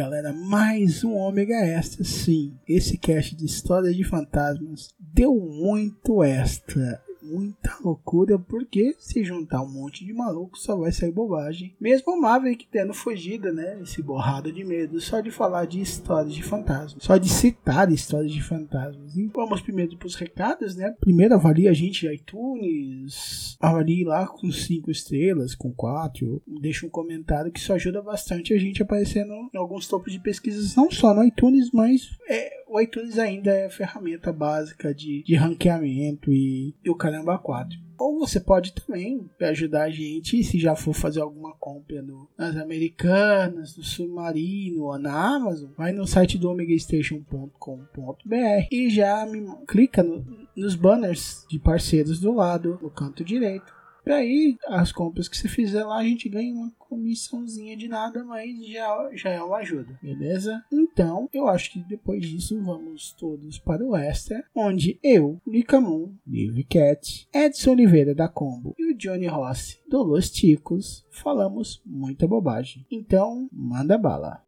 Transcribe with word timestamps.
Galera, 0.00 0.32
mais 0.32 1.04
um 1.04 1.14
ômega 1.14 1.56
extra, 1.56 2.02
sim. 2.02 2.54
Esse 2.66 2.96
cast 2.96 3.36
de 3.36 3.44
história 3.44 3.92
de 3.92 4.02
fantasmas 4.02 4.94
deu 4.98 5.34
muito 5.34 6.24
extra 6.24 7.02
muita 7.30 7.76
loucura, 7.82 8.38
porque 8.38 8.94
se 8.98 9.22
juntar 9.22 9.62
um 9.62 9.70
monte 9.70 10.04
de 10.04 10.12
maluco 10.12 10.58
só 10.58 10.76
vai 10.76 10.92
sair 10.92 11.12
bobagem. 11.12 11.74
Mesmo 11.80 12.12
o 12.12 12.20
Maverick 12.20 12.66
tendo 12.70 12.92
fugido, 12.92 13.52
né? 13.52 13.78
Esse 13.82 14.02
borrado 14.02 14.52
de 14.52 14.64
medo, 14.64 15.00
só 15.00 15.20
de 15.20 15.30
falar 15.30 15.66
de 15.66 15.80
histórias 15.80 16.34
de 16.34 16.42
fantasmas, 16.42 17.02
só 17.02 17.16
de 17.16 17.28
citar 17.28 17.90
histórias 17.92 18.32
de 18.32 18.42
fantasmas. 18.42 19.16
E 19.16 19.26
vamos 19.28 19.60
primeiro 19.60 19.96
para 19.96 20.06
os 20.06 20.14
recados, 20.14 20.74
né? 20.74 20.94
Primeiro 21.00 21.34
avalie 21.34 21.68
a 21.68 21.72
gente 21.72 22.06
iTunes, 22.06 23.56
avalie 23.60 24.04
lá 24.04 24.26
com 24.26 24.50
5 24.50 24.90
estrelas, 24.90 25.54
com 25.54 25.72
4. 25.72 26.42
Deixa 26.60 26.86
um 26.86 26.90
comentário 26.90 27.52
que 27.52 27.60
isso 27.60 27.72
ajuda 27.72 28.02
bastante 28.02 28.52
a 28.54 28.58
gente 28.58 28.82
aparecendo 28.82 29.32
em 29.52 29.58
alguns 29.58 29.86
topos 29.86 30.12
de 30.12 30.20
pesquisas, 30.20 30.74
não 30.74 30.90
só 30.90 31.14
no 31.14 31.24
iTunes, 31.24 31.70
mas 31.72 32.10
é, 32.28 32.60
o 32.70 32.80
iTunes 32.80 33.18
ainda 33.18 33.50
é 33.50 33.66
a 33.66 33.70
ferramenta 33.70 34.32
básica 34.32 34.94
de, 34.94 35.22
de 35.24 35.34
ranqueamento 35.34 36.32
e, 36.32 36.74
e 36.84 36.90
o 36.90 36.94
caramba 37.20 37.38
4. 37.38 37.78
Ou 37.98 38.18
você 38.18 38.40
pode 38.40 38.72
também 38.72 39.28
ajudar 39.42 39.82
a 39.82 39.90
gente, 39.90 40.42
se 40.42 40.58
já 40.58 40.74
for 40.74 40.94
fazer 40.94 41.20
alguma 41.20 41.54
compra 41.54 42.00
no, 42.00 42.26
nas 42.36 42.56
Americanas, 42.56 43.76
no 43.76 43.84
Submarino 43.84 44.84
ou 44.84 44.98
na 44.98 45.36
Amazon, 45.36 45.70
vai 45.76 45.92
no 45.92 46.06
site 46.06 46.38
do 46.38 46.50
omegastation.com.br 46.50 48.68
e 48.72 48.88
já 48.88 49.26
me, 49.26 49.46
clica 49.68 50.02
no, 50.02 50.24
nos 50.56 50.74
banners 50.74 51.44
de 51.48 51.58
parceiros 51.58 52.20
do 52.20 52.32
lado, 52.32 52.78
no 52.80 52.90
canto 52.90 53.22
direito. 53.22 53.79
E 54.06 54.10
aí, 54.10 54.56
as 54.66 54.92
compras 54.92 55.28
que 55.28 55.36
você 55.36 55.48
fizer 55.48 55.84
lá, 55.84 55.98
a 55.98 56.04
gente 56.04 56.28
ganha 56.28 56.54
uma 56.54 56.70
comissãozinha 56.78 57.76
de 57.76 57.88
nada, 57.88 58.24
mas 58.24 58.50
já, 58.66 59.10
já 59.14 59.30
é 59.30 59.42
uma 59.42 59.58
ajuda, 59.58 59.98
beleza? 60.02 60.62
Então, 60.72 61.28
eu 61.32 61.46
acho 61.48 61.72
que 61.72 61.78
depois 61.80 62.26
disso, 62.26 62.60
vamos 62.62 63.12
todos 63.12 63.58
para 63.58 63.84
o 63.84 63.96
Extra, 63.96 64.44
onde 64.54 64.98
eu, 65.02 65.40
Moon, 65.80 66.14
Live 66.26 66.64
Cat, 66.64 67.28
Edson 67.32 67.72
Oliveira 67.72 68.14
da 68.14 68.28
Combo 68.28 68.74
e 68.78 68.92
o 68.92 68.96
Johnny 68.96 69.26
Rossi 69.26 69.80
do 69.88 70.02
Los 70.02 70.30
Ticos 70.30 71.06
falamos 71.10 71.80
muita 71.84 72.26
bobagem. 72.26 72.86
Então, 72.90 73.48
manda 73.52 73.96
bala. 73.96 74.42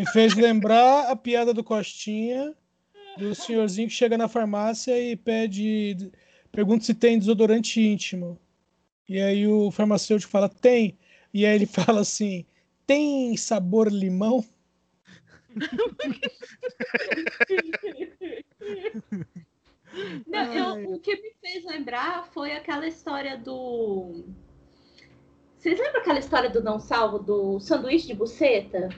Me 0.00 0.06
fez 0.06 0.34
lembrar 0.34 1.10
a 1.10 1.14
piada 1.14 1.52
do 1.52 1.62
Costinha, 1.62 2.54
do 3.18 3.34
senhorzinho 3.34 3.86
que 3.86 3.92
chega 3.92 4.16
na 4.16 4.28
farmácia 4.28 4.98
e 4.98 5.14
pede. 5.14 6.10
Pergunta 6.50 6.82
se 6.82 6.94
tem 6.94 7.18
desodorante 7.18 7.82
íntimo. 7.82 8.40
E 9.06 9.20
aí 9.20 9.46
o 9.46 9.70
farmacêutico 9.70 10.32
fala, 10.32 10.48
tem. 10.48 10.98
E 11.34 11.44
aí 11.44 11.54
ele 11.54 11.66
fala 11.68 12.00
assim: 12.00 12.46
tem 12.86 13.36
sabor 13.36 13.92
limão? 13.92 14.42
Não, 20.26 20.54
eu, 20.54 20.94
o 20.94 20.98
que 20.98 21.14
me 21.14 21.34
fez 21.42 21.62
lembrar 21.66 22.24
foi 22.32 22.52
aquela 22.52 22.88
história 22.88 23.36
do. 23.36 24.24
Vocês 25.58 25.78
lembram 25.78 26.00
aquela 26.00 26.20
história 26.20 26.48
do 26.48 26.62
não 26.62 26.80
salvo, 26.80 27.18
do 27.18 27.60
sanduíche 27.60 28.06
de 28.06 28.14
buceta? 28.14 28.88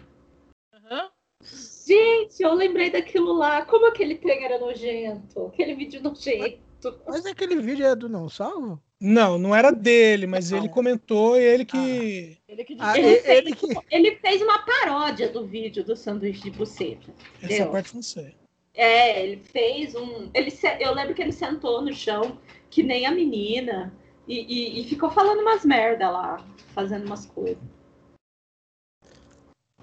Gente, 1.86 2.42
eu 2.42 2.54
lembrei 2.54 2.90
daquilo 2.90 3.32
lá. 3.32 3.64
Como 3.64 3.86
aquele 3.86 4.16
trem 4.16 4.44
era 4.44 4.58
nojento. 4.58 5.46
Aquele 5.46 5.74
vídeo 5.74 6.02
nojento. 6.02 6.58
Mas 7.06 7.24
aquele 7.26 7.60
vídeo 7.60 7.86
é 7.86 7.94
do 7.94 8.08
Não 8.08 8.28
Salvo? 8.28 8.80
Não, 9.00 9.36
não 9.36 9.54
era 9.54 9.72
dele, 9.72 10.26
mas 10.28 10.52
ele 10.52 10.68
comentou 10.68 11.36
e 11.36 11.42
ele 11.42 11.64
que. 11.64 12.38
Ele 12.48 12.64
que 12.64 12.76
Ah. 12.78 12.96
Ele, 12.96 13.16
fez, 13.16 13.28
ele 13.28 13.54
que- 13.56 13.66
ele 13.90 14.16
fez 14.16 14.40
uma 14.42 14.58
paródia 14.60 15.28
do 15.28 15.44
vídeo 15.44 15.82
do 15.84 15.96
sanduíche 15.96 16.42
de 16.44 16.50
buceta. 16.52 17.12
Essa 17.42 17.46
entendeu? 17.54 17.72
parte 17.72 17.94
não 17.94 18.02
sei. 18.02 18.34
É, 18.74 19.24
ele 19.24 19.38
fez 19.42 19.94
um. 19.96 20.30
Ele, 20.32 20.50
se- 20.52 20.76
eu 20.80 20.94
lembro 20.94 21.14
que 21.14 21.22
ele 21.22 21.32
sentou 21.32 21.82
no 21.82 21.92
chão, 21.92 22.38
que 22.70 22.82
nem 22.82 23.04
a 23.04 23.10
menina, 23.10 23.92
e, 24.26 24.38
e- 24.40 24.80
e 24.80 24.84
ficou 24.88 25.10
falando 25.10 25.40
umas 25.40 25.64
merda 25.64 26.08
lá, 26.08 26.44
fazendo 26.68 27.04
umas 27.04 27.26
coisas. 27.26 27.58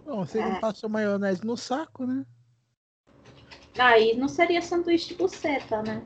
Bom, 0.10 0.26
você 0.26 0.42
não 0.44 0.60
passou 0.60 0.90
maionese 0.90 1.46
no 1.46 1.56
saco, 1.56 2.04
né? 2.04 2.26
Aí 3.78 4.18
não 4.18 4.28
seria 4.28 4.60
sanduíche 4.60 5.10
de 5.10 5.14
buceta, 5.16 5.84
né? 5.84 6.04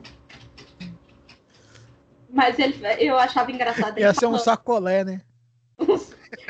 Mas 2.28 2.58
ele, 2.58 2.76
eu 2.98 3.16
achava 3.18 3.50
engraçado. 3.50 3.96
ele 3.96 4.04
Ia 4.04 4.12
ser 4.12 4.26
um 4.26 4.32
falando- 4.32 4.44
sacolé, 4.44 5.04
né? 5.04 5.22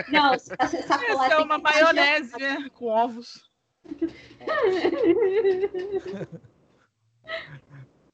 Não, 0.08 0.34
essa 0.34 0.56
sacolé 0.82 1.12
Essa 1.12 1.26
é 1.26 1.36
tem 1.36 1.44
uma 1.44 1.58
maionese, 1.58 2.36
né? 2.36 2.68
Com 2.70 2.86
ovos. 2.86 3.48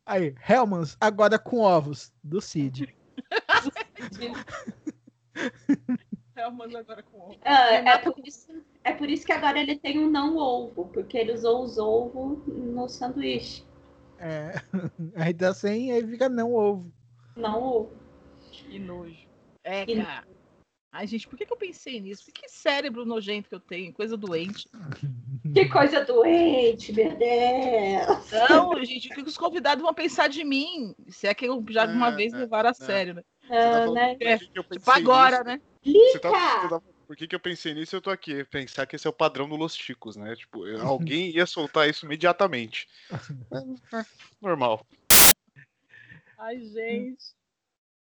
Aí, 0.05 0.35
Hellmans, 0.47 0.99
agora 1.01 1.39
com 1.39 1.61
ovos, 1.61 2.13
do 2.23 2.43
Cid. 2.43 2.95
Helmas 6.37 6.75
agora 6.75 7.03
com 7.03 7.19
ovos. 7.21 7.39
Ah, 7.43 7.73
é, 7.73 7.97
por 7.99 8.15
isso, 8.27 8.53
é 8.85 8.93
por 8.93 9.09
isso 9.09 9.27
que 9.27 9.33
agora 9.33 9.59
ele 9.59 9.77
tem 9.79 9.99
um 9.99 10.11
não 10.11 10.37
ovo, 10.37 10.87
porque 10.93 11.17
ele 11.19 11.33
usou 11.33 11.63
os 11.63 11.79
ovos 11.79 12.39
no 12.47 12.89
sanduíche. 12.89 13.65
É. 14.19 14.53
Aí 15.17 15.33
dá 15.33 15.53
sem, 15.55 15.93
aí 15.93 16.07
fica 16.07 16.29
não 16.29 16.53
ovo. 16.55 16.93
Não 17.37 17.63
ovo. 17.63 17.93
Que 18.51 18.79
nojo. 18.79 19.27
É, 19.65 19.85
Que 19.87 20.03
cara. 20.03 20.27
Ai, 20.93 21.07
gente, 21.07 21.29
por 21.29 21.39
que, 21.39 21.47
que 21.47 21.53
eu 21.53 21.57
pensei 21.57 22.01
nisso? 22.01 22.25
Que 22.35 22.49
cérebro 22.49 23.07
nojento 23.07 23.49
que 23.49 23.55
eu 23.55 23.61
tenho, 23.61 23.93
coisa 23.93 24.17
doente. 24.17 24.69
Que 25.55 25.69
coisa 25.69 26.05
doente, 26.05 26.93
meu 26.93 27.17
Deus. 27.17 28.31
Não, 28.51 28.85
gente, 28.85 29.09
o 29.09 29.15
que 29.15 29.23
os 29.23 29.39
convidados 29.39 29.83
vão 29.83 29.95
pensar 29.95 30.29
de 30.29 30.43
mim? 30.45 30.93
Se 31.09 31.29
é 31.29 31.35
que 31.35 31.47
eu 31.47 31.65
já 31.71 31.87
de 31.87 31.93
uma 31.95 32.09
Ah, 32.09 32.11
vez 32.11 32.35
ah, 32.35 32.39
levaram 32.39 32.69
a 32.69 32.73
ah. 32.73 32.75
sério, 32.75 33.15
né? 33.15 33.23
Você 33.43 33.49
tá 33.51 33.91
né? 33.93 34.17
pensei 34.17 34.49
Tipo 34.49 34.91
agora, 34.91 35.39
nisso? 35.39 35.45
né? 35.45 35.61
Você 35.85 36.19
tá- 36.19 36.29
Lica! 36.29 36.61
você 36.61 36.69
tá- 36.69 36.83
Por 37.11 37.17
que, 37.17 37.27
que 37.27 37.35
eu 37.35 37.41
pensei 37.41 37.75
nisso? 37.75 37.97
Eu 37.97 38.01
tô 38.01 38.09
aqui. 38.09 38.45
Pensar 38.45 38.87
que 38.87 38.95
esse 38.95 39.05
é 39.05 39.11
o 39.11 39.13
padrão 39.13 39.49
do 39.49 39.57
Los 39.57 39.75
Chicos, 39.75 40.15
né? 40.15 40.37
Tipo, 40.37 40.63
alguém 40.81 41.35
ia 41.35 41.45
soltar 41.45 41.91
isso 41.91 42.07
imediatamente. 42.07 42.87
É, 43.93 44.05
normal. 44.41 44.87
Ai, 46.39 46.61
gente. 46.61 47.21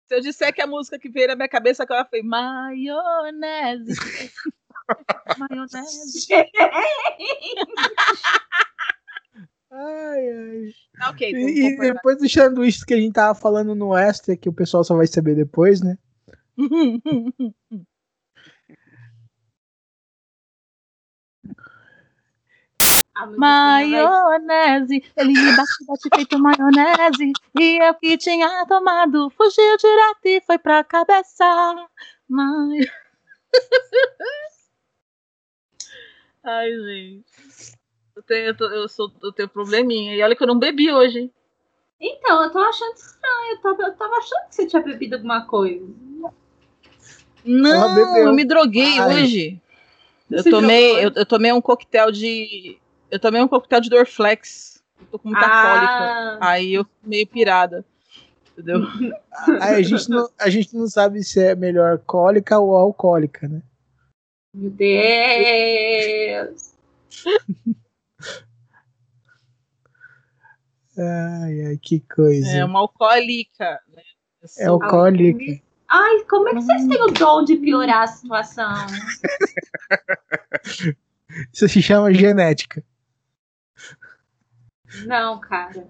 Se 0.06 0.15
eu 0.15 0.21
disser 0.21 0.54
que 0.54 0.62
a 0.62 0.66
música 0.69 0.97
que 0.97 1.09
veio 1.09 1.26
na 1.26 1.34
minha 1.34 1.48
cabeça 1.48 1.83
agora 1.83 2.07
foi 2.09 2.22
maionese. 2.22 3.91
maionese. 5.36 6.28
Ai, 9.72 10.30
ai. 10.30 10.72
Tá, 10.97 11.10
ok. 11.10 11.33
E, 11.33 11.66
e 11.66 11.77
depois 11.77 12.16
do 12.16 12.28
sanduíche 12.28 12.86
que 12.86 12.95
a 12.95 13.01
gente 13.01 13.15
tava 13.15 13.34
falando 13.34 13.74
no 13.74 13.97
extra, 13.97 14.36
que 14.36 14.48
o 14.48 14.53
pessoal 14.53 14.84
só 14.84 14.95
vai 14.95 15.09
saber 15.09 15.34
depois, 15.34 15.80
né? 15.80 15.98
A 16.56 16.56
música 16.56 17.54
vai- 23.03 23.09
Maionese, 23.37 25.05
ele 25.17 25.33
me 25.33 25.57
bate, 25.57 25.84
bate 25.87 26.09
feito 26.15 26.39
maionese. 26.39 27.33
E 27.59 27.78
eu 27.83 27.95
que 27.95 28.17
tinha 28.17 28.67
tomado, 28.67 29.31
fugiu 29.31 29.77
direto 29.77 30.27
e 30.27 30.41
foi 30.43 30.59
pra 30.59 30.84
cabeça. 30.84 31.45
Maio... 32.28 32.91
Ai, 36.43 36.71
gente. 36.71 37.25
Eu 38.17 38.22
tenho, 38.22 38.47
eu, 38.49 38.57
tô- 38.57 38.71
eu 38.71 38.89
sou, 38.89 39.13
eu 39.23 39.33
tenho 39.33 39.49
probleminha. 39.49 40.15
E 40.15 40.23
olha 40.23 40.34
que 40.34 40.43
eu 40.43 40.47
não 40.47 40.59
bebi 40.59 40.91
hoje. 40.91 41.21
hein? 41.21 41.33
Então, 42.01 42.43
eu 42.43 42.51
tô 42.51 42.59
achando 42.59 42.95
estranho. 42.95 43.51
Eu 43.53 43.61
tava, 43.61 43.83
eu 43.83 43.95
tava 43.95 44.16
achando 44.16 44.49
que 44.49 44.55
você 44.55 44.66
tinha 44.66 44.83
bebido 44.83 45.16
alguma 45.16 45.45
coisa. 45.45 45.87
Não, 47.45 48.16
eu 48.16 48.33
me 48.33 48.45
droguei 48.45 48.99
Ai. 49.01 49.23
hoje. 49.23 49.61
Eu 50.31 50.43
Se 50.43 50.51
tomei, 50.51 51.05
eu, 51.05 51.13
eu 51.15 51.27
tomei 51.27 51.53
um 51.53 51.61
coquetel 51.61 52.11
de. 52.11 52.78
Eu 53.10 53.18
tomei 53.18 53.42
um 53.42 53.48
coquetel 53.48 53.80
de 53.80 53.91
Dorflex. 53.91 54.80
Tô 55.10 55.18
com 55.18 55.30
muita 55.30 55.45
cólica. 55.45 55.60
Ah, 55.60 56.39
Aí 56.41 56.74
eu 56.74 56.84
fico 56.84 57.09
meio 57.09 57.27
pirada. 57.27 57.84
Entendeu? 58.53 58.80
Aí 59.60 59.77
a 59.77 59.83
gente, 59.83 60.09
não, 60.09 60.28
a 60.39 60.51
gente 60.51 60.77
não 60.77 60.86
sabe 60.86 61.22
se 61.24 61.42
é 61.42 61.54
melhor 61.54 61.98
cólica 61.98 62.59
ou 62.59 62.77
alcoólica, 62.77 63.48
né? 63.48 63.62
meu 64.53 64.71
Deus. 64.71 66.74
Ai, 70.98 71.66
ai, 71.66 71.78
que 71.78 72.01
coisa. 72.01 72.59
É 72.59 72.65
uma 72.65 72.80
alcoólica. 72.80 73.80
Né? 73.89 74.03
É 74.59 74.66
alcoólica. 74.66 75.63
Ai, 75.89 76.24
como 76.28 76.48
é 76.48 76.54
que 76.54 76.60
vocês 76.60 76.86
têm 76.86 77.03
o 77.03 77.06
dom 77.06 77.42
de 77.42 77.56
piorar 77.56 78.03
a 78.03 78.06
situação? 78.06 78.71
Isso 81.53 81.68
se 81.68 81.80
chama 81.80 82.13
genética. 82.13 82.84
Não, 85.07 85.39
cara. 85.41 85.87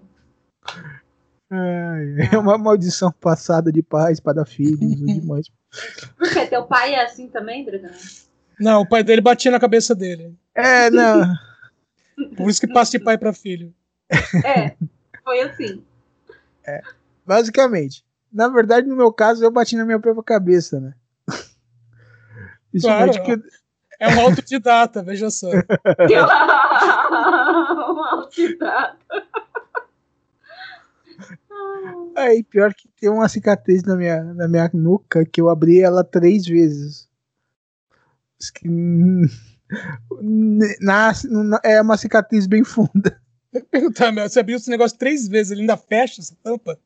Ai, 1.50 2.28
é 2.32 2.38
uma 2.38 2.56
maldição 2.58 3.10
passada 3.10 3.72
de 3.72 3.82
pais 3.82 4.20
para 4.20 4.44
filhos, 4.44 5.00
ou 5.00 5.06
de 5.06 5.20
mães. 5.26 5.50
Por 6.16 6.30
quê? 6.32 6.46
Teu 6.46 6.64
pai 6.64 6.94
é 6.94 7.04
assim 7.04 7.28
também, 7.28 7.64
Dragão? 7.64 7.90
Não, 8.58 8.82
o 8.82 8.88
pai 8.88 9.02
dele 9.02 9.20
batia 9.20 9.50
na 9.50 9.58
cabeça 9.60 9.94
dele. 9.94 10.36
É, 10.54 10.90
não. 10.90 11.34
Por 12.36 12.50
isso 12.50 12.60
que 12.60 12.68
passa 12.72 12.92
de 12.92 12.98
pai 13.04 13.16
pra 13.16 13.32
filho. 13.32 13.74
É, 14.44 14.76
foi 15.24 15.40
assim. 15.40 15.82
Basicamente. 17.26 18.04
Na 18.32 18.48
verdade, 18.48 18.86
no 18.86 18.94
meu 18.94 19.12
caso, 19.12 19.42
eu 19.42 19.50
bati 19.50 19.74
na 19.76 19.84
minha 19.84 19.98
própria 19.98 20.22
cabeça, 20.22 20.78
né? 20.78 20.94
Principalmente 22.70 23.18
Claro. 23.20 23.40
que 23.42 23.48
É 23.98 24.08
um 24.08 24.20
autodidata, 24.20 25.02
veja 25.02 25.30
só. 25.30 25.48
Maldita. 27.94 28.96
Aí, 32.16 32.42
pior 32.42 32.74
que 32.74 32.88
tem 33.00 33.08
uma 33.08 33.28
cicatriz 33.28 33.82
na 33.84 33.96
minha, 33.96 34.22
na 34.34 34.48
minha 34.48 34.70
nuca 34.72 35.24
que 35.24 35.40
eu 35.40 35.48
abri 35.48 35.80
ela 35.80 36.04
três 36.04 36.46
vezes. 36.46 37.08
Que, 38.54 38.68
nasce, 40.80 41.28
é 41.62 41.80
uma 41.80 41.96
cicatriz 41.96 42.46
bem 42.46 42.64
funda. 42.64 43.20
Perguntar, 43.70 44.12
meu, 44.12 44.28
você 44.28 44.40
abriu 44.40 44.56
esse 44.56 44.70
negócio 44.70 44.96
três 44.96 45.26
vezes, 45.28 45.52
ele 45.52 45.62
ainda 45.62 45.76
fecha 45.76 46.20
essa 46.20 46.36
tampa? 46.42 46.78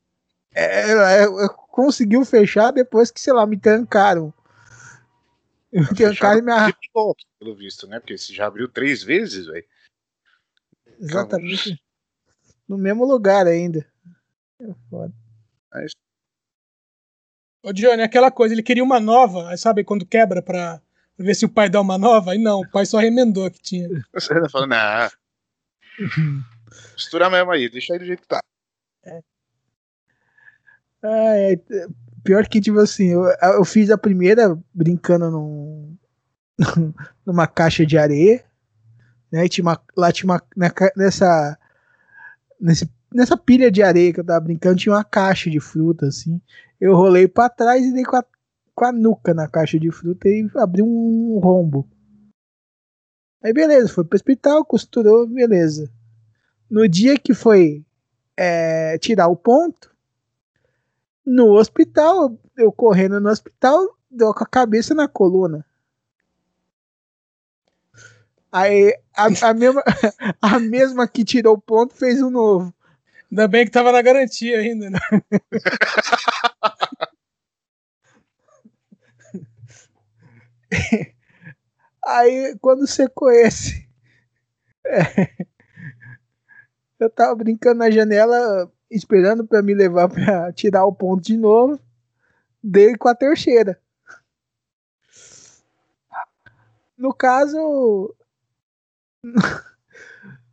É, 0.55 0.91
Ela 0.91 1.13
é, 1.13 1.27
conseguiu 1.71 2.25
fechar 2.25 2.71
depois 2.71 3.11
que, 3.11 3.21
sei 3.21 3.33
lá, 3.33 3.47
me 3.47 3.59
trancaram. 3.59 4.33
Me 5.73 5.87
trancaram 5.95 6.39
e 6.39 6.43
me 6.43 6.53
arra- 6.53 6.71
de 6.71 6.91
volta, 6.95 7.25
pelo 7.39 7.55
visto, 7.55 7.87
né? 7.89 7.99
Porque 7.99 8.17
você 8.17 8.33
já 8.33 8.47
abriu 8.47 8.69
três 8.69 9.03
vezes, 9.03 9.47
velho. 9.47 9.65
Exatamente. 11.01 11.81
No 12.69 12.79
mesmo 12.79 13.05
lugar 13.05 13.47
ainda. 13.47 13.87
É 14.61 14.75
foda. 14.89 15.13
Ô, 17.63 17.73
Johnny, 17.73 18.03
aquela 18.03 18.31
coisa, 18.31 18.55
ele 18.55 18.63
queria 18.63 18.85
uma 18.85 19.01
nova, 19.01 19.49
aí 19.49 19.57
sabe 19.57 19.83
quando 19.83 20.05
quebra 20.05 20.43
pra 20.43 20.83
ver 21.19 21.35
se 21.35 21.47
o 21.47 21.49
pai 21.49 21.71
dá 21.71 21.81
uma 21.81 21.97
nova? 21.97 22.33
Aí 22.33 22.39
não, 22.39 22.61
o 22.61 22.71
pai 22.71 22.85
só 22.85 22.99
remendou 22.99 23.47
a 23.47 23.51
que 23.51 23.61
tinha. 23.61 23.89
Você 24.13 24.39
tá 24.39 24.49
falando, 24.51 24.71
não. 24.71 25.11
Mistura 26.95 27.31
mesmo 27.31 27.51
aí, 27.51 27.71
deixa 27.71 27.95
aí 27.95 27.99
do 27.99 28.05
jeito 28.05 28.21
que 28.21 28.29
tá. 28.29 28.41
Ai, 29.07 29.23
ai, 31.03 31.61
pior 32.23 32.47
que, 32.47 32.61
tipo 32.61 32.79
assim, 32.79 33.09
eu, 33.09 33.25
eu 33.25 33.65
fiz 33.65 33.91
a 33.91 33.97
primeira 33.97 34.59
brincando 34.73 35.31
num, 35.31 35.97
numa 37.25 37.47
caixa 37.47 37.87
de 37.87 37.97
areia, 37.97 38.45
né? 39.35 39.47
e 39.47 39.63
lá 39.97 40.13
tinha 40.13 40.31
uma. 40.31 40.71
ca- 40.71 40.93
nessa, 40.97 41.59
nesse, 42.61 42.89
nessa 43.13 43.37
pilha 43.37 43.71
de 43.71 43.83
areia 43.83 44.13
que 44.13 44.21
eu 44.21 44.25
tava 44.25 44.41
brincando, 44.41 44.77
tinha 44.77 44.95
uma 44.95 45.05
caixa 45.05 45.51
de 45.51 45.59
fruta, 45.61 46.07
assim. 46.07 46.41
Eu 46.81 46.95
rolei 46.95 47.27
pra 47.27 47.49
trás 47.49 47.85
e 47.85 47.93
dei 47.93 48.05
com 48.05 48.17
a, 48.17 48.25
com 48.75 48.85
a 48.85 48.93
nuca 48.93 49.35
na 49.35 49.49
caixa 49.49 49.79
de 49.79 49.91
fruta 49.91 50.29
e 50.29 50.49
abri 50.57 50.83
um 50.83 51.39
rombo. 51.39 51.89
Aí 53.43 53.53
beleza, 53.53 53.89
foi 53.93 54.05
pro 54.05 54.17
hospital, 54.17 54.65
costurou, 54.65 55.27
beleza. 55.27 55.91
No 56.71 56.89
dia 56.89 57.19
que 57.19 57.35
foi 57.35 57.85
é, 58.37 58.97
tirar 58.99 59.29
o 59.29 59.37
ponto, 59.37 59.91
no 61.27 61.53
hospital, 61.53 62.39
eu 62.57 62.71
correndo 62.73 63.21
no 63.21 63.29
hospital, 63.31 63.97
deu 64.11 64.33
com 64.33 64.45
a 64.45 64.47
cabeça 64.47 64.95
na 64.95 65.09
coluna. 65.09 65.65
Aí 68.55 68.97
a, 69.17 69.27
a 69.49 69.53
mesma, 69.53 69.83
a 70.41 70.61
mesma 70.61 71.09
que 71.09 71.25
tirou 71.25 71.57
o 71.57 71.61
ponto 71.61 71.93
fez 71.93 72.23
um 72.23 72.31
novo. 72.31 72.73
Ainda 73.29 73.49
bem 73.49 73.65
que 73.65 73.73
tava 73.73 73.91
na 73.91 74.01
garantia 74.01 74.61
ainda, 74.61 74.91
né? 74.91 75.01
Aí 82.07 82.57
quando 82.61 82.87
secou 82.87 83.29
esse, 83.29 83.89
é, 84.87 85.29
eu 87.01 87.11
tava 87.11 87.35
brincando 87.35 87.81
na 87.81 87.91
janela, 87.91 88.71
esperando 88.89 89.45
pra 89.45 89.63
me 89.63 89.75
levar 89.75 90.09
pra 90.09 90.53
tirar 90.53 90.85
o 90.85 90.95
ponto 90.95 91.25
de 91.25 91.37
novo. 91.37 91.81
Dei 92.63 92.97
com 92.97 93.09
a 93.09 93.17
terceira. 93.17 93.81
No 96.97 97.13
caso, 97.13 98.15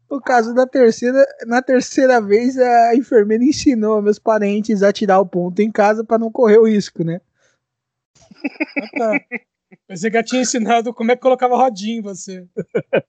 no 0.09 0.21
caso 0.21 0.53
da 0.53 0.65
terceira, 0.65 1.25
na 1.45 1.61
terceira 1.61 2.21
vez 2.21 2.57
a 2.57 2.95
enfermeira 2.95 3.43
ensinou 3.43 4.01
meus 4.01 4.19
parentes 4.19 4.81
a 4.83 4.91
tirar 4.91 5.19
o 5.19 5.25
ponto 5.25 5.59
em 5.61 5.71
casa 5.71 6.03
pra 6.03 6.17
não 6.17 6.31
correr 6.31 6.57
o 6.57 6.67
risco, 6.67 7.03
né? 7.03 7.21
Ah, 8.77 8.87
tá. 8.97 9.21
Pensei 9.87 10.09
que 10.11 10.17
ela 10.17 10.25
tinha 10.25 10.41
ensinado 10.41 10.93
como 10.93 11.11
é 11.11 11.15
que 11.15 11.21
colocava 11.21 11.55
rodinha 11.55 11.97
em 11.97 12.01
você. 12.01 12.47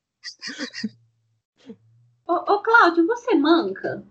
Ô, 2.26 2.34
ô, 2.34 2.62
Cláudio, 2.62 3.06
você 3.06 3.34
manca? 3.34 4.02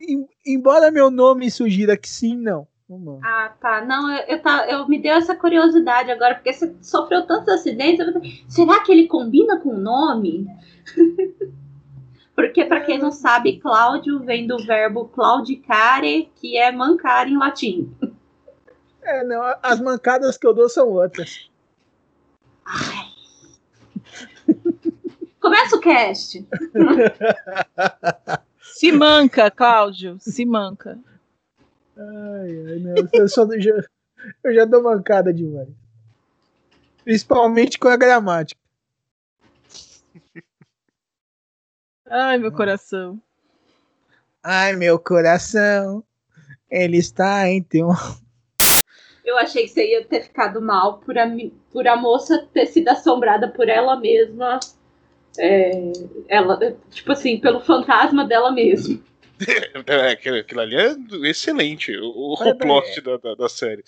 Em- 0.00 0.28
embora 0.46 0.90
meu 0.90 1.10
nome 1.10 1.50
sugira 1.50 1.96
que 1.96 2.08
sim, 2.08 2.36
não. 2.36 2.68
Manca. 2.88 3.26
Ah, 3.26 3.52
tá. 3.60 3.84
Não, 3.84 4.12
eu, 4.12 4.24
eu, 4.28 4.42
tá, 4.42 4.66
eu 4.68 4.86
me 4.86 5.00
deu 5.00 5.14
essa 5.14 5.34
curiosidade 5.34 6.10
agora, 6.10 6.34
porque 6.34 6.52
você 6.52 6.74
sofreu 6.82 7.26
tantos 7.26 7.48
acidentes. 7.48 8.06
eu 8.06 8.20
Será 8.48 8.82
que 8.82 8.92
ele 8.92 9.06
combina 9.06 9.58
com 9.58 9.70
o 9.70 9.78
nome? 9.78 10.46
porque, 12.36 12.64
pra 12.66 12.82
quem 12.82 12.98
não 12.98 13.10
sabe, 13.10 13.58
Cláudio 13.58 14.20
vem 14.20 14.46
do 14.46 14.58
verbo 14.58 15.08
claudicare, 15.08 16.30
que 16.36 16.58
é 16.58 16.70
mancar 16.70 17.26
em 17.26 17.38
latim. 17.38 17.90
É, 19.02 19.24
não, 19.24 19.42
as 19.62 19.80
mancadas 19.80 20.36
que 20.36 20.46
eu 20.46 20.52
dou 20.52 20.68
são 20.68 20.88
outras. 20.88 21.50
Começa 25.40 25.76
o 25.76 25.80
cast. 25.80 26.46
Se 28.60 28.90
manca, 28.92 29.50
Cláudio. 29.50 30.16
Se 30.18 30.44
manca. 30.44 30.98
Ai, 31.96 32.66
ai, 32.66 32.78
não, 32.80 32.94
eu, 33.12 33.28
só, 33.28 33.44
eu, 33.44 33.60
já, 33.60 33.72
eu 34.42 34.54
já 34.54 34.64
dou 34.64 34.82
mancada 34.82 35.32
demais. 35.32 35.68
Principalmente 37.04 37.78
com 37.78 37.88
a 37.88 37.96
gramática. 37.96 38.60
Ai, 42.06 42.38
meu 42.38 42.52
coração. 42.52 43.20
Ai, 44.42 44.76
meu 44.76 44.98
coração, 44.98 46.04
ele 46.70 46.98
está 46.98 47.48
entre 47.48 47.82
um. 47.82 47.92
Eu 49.24 49.38
achei 49.38 49.62
que 49.62 49.70
você 49.70 49.88
ia 49.88 50.04
ter 50.04 50.22
ficado 50.22 50.60
mal 50.60 50.98
por 50.98 51.16
a, 51.16 51.26
por 51.72 51.88
a 51.88 51.96
moça 51.96 52.46
ter 52.52 52.66
sido 52.66 52.88
assombrada 52.88 53.48
por 53.48 53.68
ela 53.68 53.96
mesma. 53.98 54.60
É, 55.38 55.92
ela, 56.28 56.76
tipo 56.90 57.10
assim, 57.10 57.40
pelo 57.40 57.60
fantasma 57.60 58.26
dela 58.26 58.52
mesma. 58.52 59.00
É, 59.86 60.12
aquilo, 60.12 60.60
ali 60.60 60.76
é 60.76 61.28
excelente, 61.28 61.94
o, 61.96 62.06
o 62.06 62.34
Olha, 62.40 62.54
plot 62.54 63.00
da, 63.00 63.16
da, 63.16 63.34
da 63.34 63.48
série. 63.48 63.84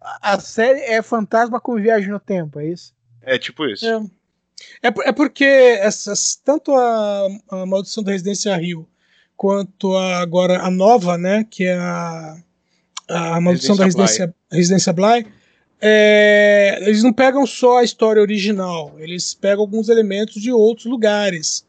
A 0.00 0.40
série 0.40 0.80
é 0.80 1.02
fantasma 1.02 1.60
com 1.60 1.76
viagem 1.76 2.08
no 2.08 2.18
tempo, 2.18 2.58
é 2.58 2.66
isso? 2.66 2.94
É 3.22 3.38
tipo 3.38 3.66
isso. 3.66 3.86
É. 3.86 4.00
É, 4.82 5.08
é 5.08 5.12
porque 5.12 5.44
essas, 5.44 6.36
tanto 6.36 6.74
a, 6.74 7.28
a 7.50 7.66
Maldição 7.66 8.02
da 8.02 8.12
Residência 8.12 8.56
Rio 8.56 8.88
quanto 9.36 9.94
a, 9.94 10.18
agora 10.20 10.60
a 10.60 10.70
nova, 10.70 11.18
né, 11.18 11.44
que 11.48 11.64
é 11.64 11.74
a, 11.74 12.36
a 13.08 13.40
Maldição 13.40 13.76
da 13.76 13.84
Residência 13.84 14.24
Residência, 14.24 14.34
Residência 14.50 14.92
Bly, 14.92 15.26
é, 15.80 16.78
eles 16.82 17.02
não 17.02 17.12
pegam 17.12 17.46
só 17.46 17.78
a 17.78 17.84
história 17.84 18.22
original, 18.22 18.94
eles 18.98 19.34
pegam 19.34 19.60
alguns 19.60 19.88
elementos 19.88 20.40
de 20.40 20.50
outros 20.50 20.86
lugares. 20.86 21.65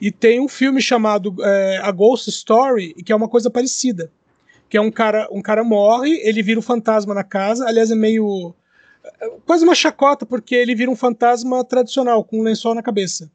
E 0.00 0.12
tem 0.12 0.40
um 0.40 0.48
filme 0.48 0.80
chamado 0.80 1.34
é, 1.40 1.78
A 1.82 1.90
Ghost 1.90 2.28
Story, 2.30 2.94
que 2.94 3.12
é 3.12 3.16
uma 3.16 3.28
coisa 3.28 3.50
parecida. 3.50 4.10
que 4.68 4.76
é 4.76 4.80
um 4.80 4.90
cara, 4.90 5.28
um 5.32 5.40
cara 5.40 5.64
morre, 5.64 6.20
ele 6.22 6.42
vira 6.42 6.60
um 6.60 6.62
fantasma 6.62 7.14
na 7.14 7.24
casa, 7.24 7.66
aliás 7.66 7.90
é 7.90 7.94
meio 7.94 8.54
é, 9.20 9.30
quase 9.46 9.64
uma 9.64 9.74
chacota 9.74 10.26
porque 10.26 10.54
ele 10.54 10.74
vira 10.74 10.90
um 10.90 10.96
fantasma 10.96 11.64
tradicional 11.64 12.22
com 12.22 12.40
um 12.40 12.42
lençol 12.42 12.74
na 12.74 12.82
cabeça. 12.82 13.30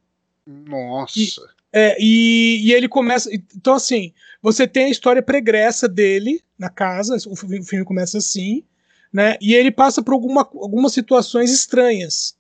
Nossa. 0.46 1.20
E, 1.20 1.30
é, 1.72 1.98
e, 2.00 2.68
e, 2.68 2.74
ele 2.74 2.88
começa. 2.88 3.30
Então, 3.34 3.74
assim, 3.74 4.14
você 4.42 4.68
tem 4.68 4.86
a 4.86 4.90
história 4.90 5.22
pregressa 5.22 5.88
dele 5.88 6.42
na 6.58 6.70
casa, 6.70 7.18
o 7.28 7.36
filme, 7.36 7.60
o 7.60 7.64
filme 7.64 7.86
começa 7.86 8.18
assim, 8.18 8.64
né? 9.12 9.38
E 9.42 9.54
ele 9.54 9.72
passa 9.72 10.02
por 10.02 10.14
alguma, 10.14 10.42
algumas 10.42 10.94
situações 10.94 11.52
estranhas. 11.52 12.36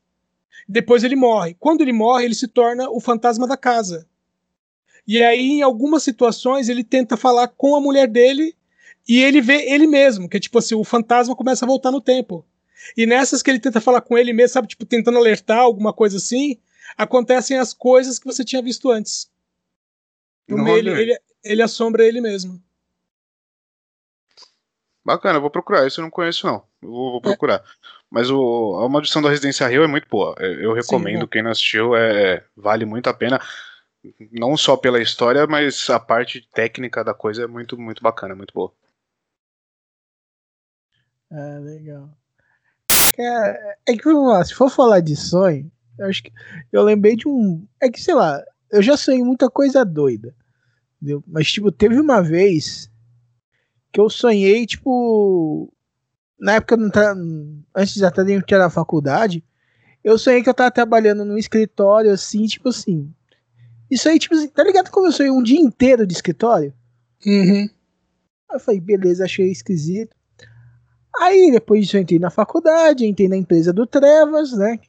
Depois 0.68 1.03
ele 1.03 1.15
morre. 1.15 1.56
Quando 1.60 1.82
ele 1.82 1.92
morre, 1.92 2.25
ele 2.25 2.36
se 2.36 2.48
torna 2.48 2.89
o 2.89 3.00
fantasma 3.00 3.48
da 3.48 3.58
casa. 3.58 4.08
E 5.05 5.22
aí, 5.22 5.51
em 5.51 5.62
algumas 5.62 6.03
situações, 6.03 6.69
ele 6.69 6.83
tenta 6.83 7.17
falar 7.17 7.48
com 7.50 7.75
a 7.75 7.81
mulher 7.81 8.07
dele 8.07 8.55
e 9.07 9.22
ele 9.22 9.41
vê 9.41 9.69
ele 9.69 9.86
mesmo, 9.86 10.29
que 10.29 10.38
é 10.38 10.39
tipo 10.39 10.57
assim, 10.57 10.75
o 10.75 10.83
fantasma 10.83 11.36
começa 11.36 11.65
a 11.65 11.67
voltar 11.67 11.91
no 11.91 12.00
tempo. 12.00 12.45
E 12.95 13.05
nessas 13.05 13.41
que 13.41 13.50
ele 13.50 13.60
tenta 13.60 13.81
falar 13.81 14.01
com 14.01 14.17
ele 14.17 14.33
mesmo, 14.33 14.53
sabe, 14.53 14.67
tipo, 14.67 14.86
tentando 14.86 15.17
alertar 15.17 15.60
alguma 15.60 15.93
coisa 15.93 16.17
assim, 16.17 16.57
acontecem 16.98 17.57
as 17.57 17.74
coisas 17.74 18.19
que 18.19 18.25
você 18.25 18.43
tinha 18.43 18.62
visto 18.62 18.89
antes. 18.89 19.29
No 20.48 20.57
meio, 20.57 20.77
ele, 20.77 20.89
ele, 20.89 21.19
ele 21.43 21.62
assombra 21.62 22.05
ele 22.05 22.22
mesmo. 22.22 22.62
Bacana, 25.05 25.38
eu 25.38 25.41
vou 25.41 25.50
procurar. 25.50 25.86
Isso 25.86 26.00
eu 26.00 26.03
não 26.03 26.12
conheço, 26.12 26.48
não. 26.48 26.63
Eu 26.81 26.89
vou, 26.89 27.12
vou 27.12 27.22
procurar. 27.22 27.55
É. 27.55 27.63
Mas 28.10 28.29
o, 28.29 28.79
a 28.79 28.88
Maldição 28.88 29.22
da 29.22 29.29
Residência 29.29 29.67
Rio 29.67 29.83
é 29.83 29.88
muito 29.88 30.07
boa. 30.07 30.36
Eu 30.39 30.74
recomendo, 30.74 31.22
Sim, 31.22 31.27
quem 31.27 31.41
não 31.41 31.51
assistiu, 31.51 31.95
é, 31.95 32.43
vale 32.55 32.86
muito 32.86 33.10
a 33.10 33.13
pena. 33.13 33.41
Não 34.31 34.57
só 34.57 34.75
pela 34.75 35.01
história, 35.01 35.48
mas 35.48 35.89
a 35.89 36.00
parte 36.00 36.48
técnica 36.53 37.03
da 37.03 37.13
coisa 37.13 37.43
é 37.43 37.48
muito, 37.48 37.77
muito 37.77 38.03
bacana, 38.03 38.36
muito 38.36 38.53
boa. 38.53 38.74
Ah, 41.31 41.60
legal. 41.60 42.10
É, 43.17 43.75
é 43.88 43.98
que 43.98 44.10
lá, 44.10 44.43
se 44.43 44.53
for 44.53 44.69
falar 44.69 45.00
de 45.00 45.15
sonho, 45.15 45.72
eu 45.98 46.07
acho 46.07 46.24
que 46.24 46.31
eu 46.72 46.83
lembrei 46.83 47.15
de 47.15 47.27
um. 47.27 47.65
É 47.81 47.89
que, 47.89 48.01
sei 48.01 48.13
lá, 48.13 48.43
eu 48.72 48.81
já 48.81 48.98
sonhei 48.98 49.24
muita 49.24 49.50
coisa 49.50 49.86
doida. 49.86 50.36
Entendeu? 50.98 51.24
Mas, 51.27 51.51
tipo, 51.51 51.72
teve 51.72 52.00
uma 52.00 52.22
vez 52.22 52.91
que 53.91 54.00
eu 54.00 54.10
sonhei, 54.10 54.65
tipo. 54.65 55.72
Na 56.39 56.55
época, 56.55 56.75
não 56.75 56.89
tá, 56.89 57.15
antes 57.75 58.01
até 58.03 58.24
de 58.24 58.33
entrar 58.33 58.60
na 58.60 58.69
faculdade, 58.69 59.43
eu 60.03 60.17
sonhei 60.17 60.43
que 60.43 60.50
eu 60.50 60.53
tava 60.53 60.72
trabalhando 60.72 61.24
num 61.24 61.38
escritório, 61.38 62.12
assim, 62.12 62.45
tipo 62.45 62.69
assim. 62.69 63.13
Isso 63.93 64.09
aí, 64.09 64.17
tipo 64.17 64.33
assim, 64.33 64.47
tá 64.47 64.63
ligado 64.63 64.89
como 64.89 65.07
eu 65.07 65.12
sonhei 65.12 65.31
um 65.31 65.43
dia 65.43 65.59
inteiro 65.59 66.07
de 66.07 66.13
escritório? 66.13 66.73
Uhum. 67.25 67.69
Aí 68.50 68.55
eu 68.55 68.59
falei, 68.59 68.81
beleza, 68.81 69.23
achei 69.23 69.51
esquisito. 69.51 70.15
Aí 71.19 71.51
depois 71.51 71.81
disso 71.81 71.97
eu 71.97 72.01
entrei 72.01 72.17
na 72.17 72.31
faculdade, 72.31 73.05
entrei 73.05 73.27
na 73.27 73.38
empresa 73.38 73.71
do 73.71 73.85
Trevas, 73.85 74.51
né? 74.53 74.79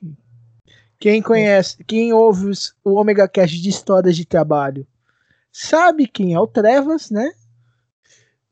Quem 0.99 1.21
conhece, 1.21 1.85
quem 1.85 2.13
ouve 2.13 2.49
os, 2.49 2.75
o 2.83 2.95
Omega 2.95 3.29
Cast 3.29 3.61
de 3.61 3.69
histórias 3.69 4.17
de 4.17 4.25
trabalho 4.25 4.87
sabe 5.53 6.09
quem 6.09 6.33
é 6.33 6.41
o 6.41 6.47
Trevas, 6.47 7.11
né? 7.11 7.31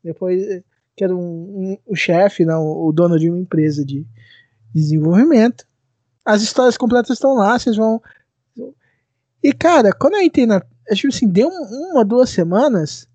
Depois 0.05 0.63
que 0.95 1.03
era 1.03 1.17
um, 1.17 1.21
um, 1.21 1.79
o 1.87 1.97
chefe, 1.97 2.45
não, 2.45 2.65
o 2.67 2.93
dono 2.93 3.19
de 3.19 3.31
uma 3.31 3.39
empresa 3.39 3.85
de 3.85 4.07
desenvolvimento. 4.75 5.67
As 6.25 6.43
histórias 6.43 6.77
completas 6.77 7.17
estão 7.17 7.35
lá, 7.35 7.59
vocês 7.59 7.77
vão. 7.77 8.03
E 9.43 9.53
cara, 9.53 9.93
quando 9.93 10.15
eu 10.15 10.23
entrei 10.23 10.47
na. 10.47 10.63
Acho 10.91 11.09
assim, 11.09 11.29
deu 11.29 11.49
uma, 11.49 12.05
duas 12.05 12.31
semanas. 12.31 13.09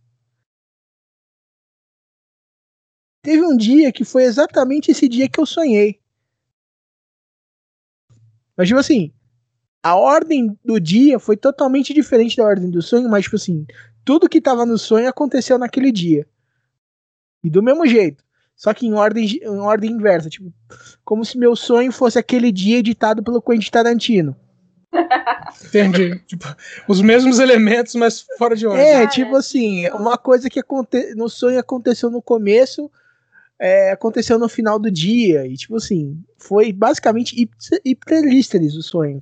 Teve 3.22 3.44
um 3.44 3.56
dia 3.56 3.92
que 3.92 4.06
foi 4.06 4.24
exatamente 4.24 4.92
esse 4.92 5.08
dia 5.08 5.30
que 5.30 5.40
eu 5.40 5.46
sonhei. 5.46 6.00
Mas, 8.56 8.68
tipo 8.68 8.80
assim, 8.80 9.14
a 9.84 9.96
ordem 9.96 10.58
do 10.64 10.80
dia 10.80 11.20
foi 11.20 11.38
totalmente 11.38 11.94
diferente 11.94 12.38
da 12.38 12.44
ordem 12.46 12.70
do 12.70 12.82
sonho, 12.82 13.10
mas, 13.10 13.26
tipo 13.26 13.36
assim, 13.36 13.66
tudo 14.04 14.30
que 14.30 14.42
tava 14.42 14.66
no 14.66 14.78
sonho 14.78 15.08
aconteceu 15.10 15.58
naquele 15.58 15.92
dia. 15.92 16.28
E 17.44 17.50
do 17.50 17.62
mesmo 17.62 17.86
jeito. 17.86 18.24
Só 18.56 18.74
que 18.74 18.88
em 18.88 18.94
ordem, 18.94 19.26
em 19.26 19.60
ordem 19.60 19.92
inversa. 19.92 20.30
Tipo, 20.30 20.52
como 21.06 21.24
se 21.24 21.38
meu 21.38 21.56
sonho 21.56 21.92
fosse 21.92 22.18
aquele 22.18 22.52
dia 22.52 22.80
editado 22.80 23.22
pelo 23.22 23.42
Quentin 23.42 23.70
Tarantino. 23.70 24.36
Entendi. 25.66 26.20
Tipo, 26.26 26.46
os 26.88 27.02
mesmos 27.02 27.40
elementos, 27.40 27.96
mas 27.96 28.26
fora 28.38 28.56
de 28.56 28.68
ordem. 28.68 28.86
É, 28.86 29.08
tipo 29.08 29.36
assim, 29.36 29.88
uma 29.90 30.18
coisa 30.18 30.50
que 30.50 30.60
aconte... 30.60 31.14
no 31.16 31.30
sonho 31.30 31.60
aconteceu 31.60 32.10
no 32.10 32.22
começo, 32.22 32.90
é, 33.60 33.92
aconteceu 33.92 34.38
no 34.38 34.50
final 34.50 34.80
do 34.80 34.92
dia. 34.92 35.46
E, 35.46 35.56
tipo 35.56 35.76
assim, 35.76 36.22
foi 36.38 36.72
basicamente 36.72 37.36
ipsilísteres 37.84 38.76
o 38.76 38.84
sonho. 38.84 39.22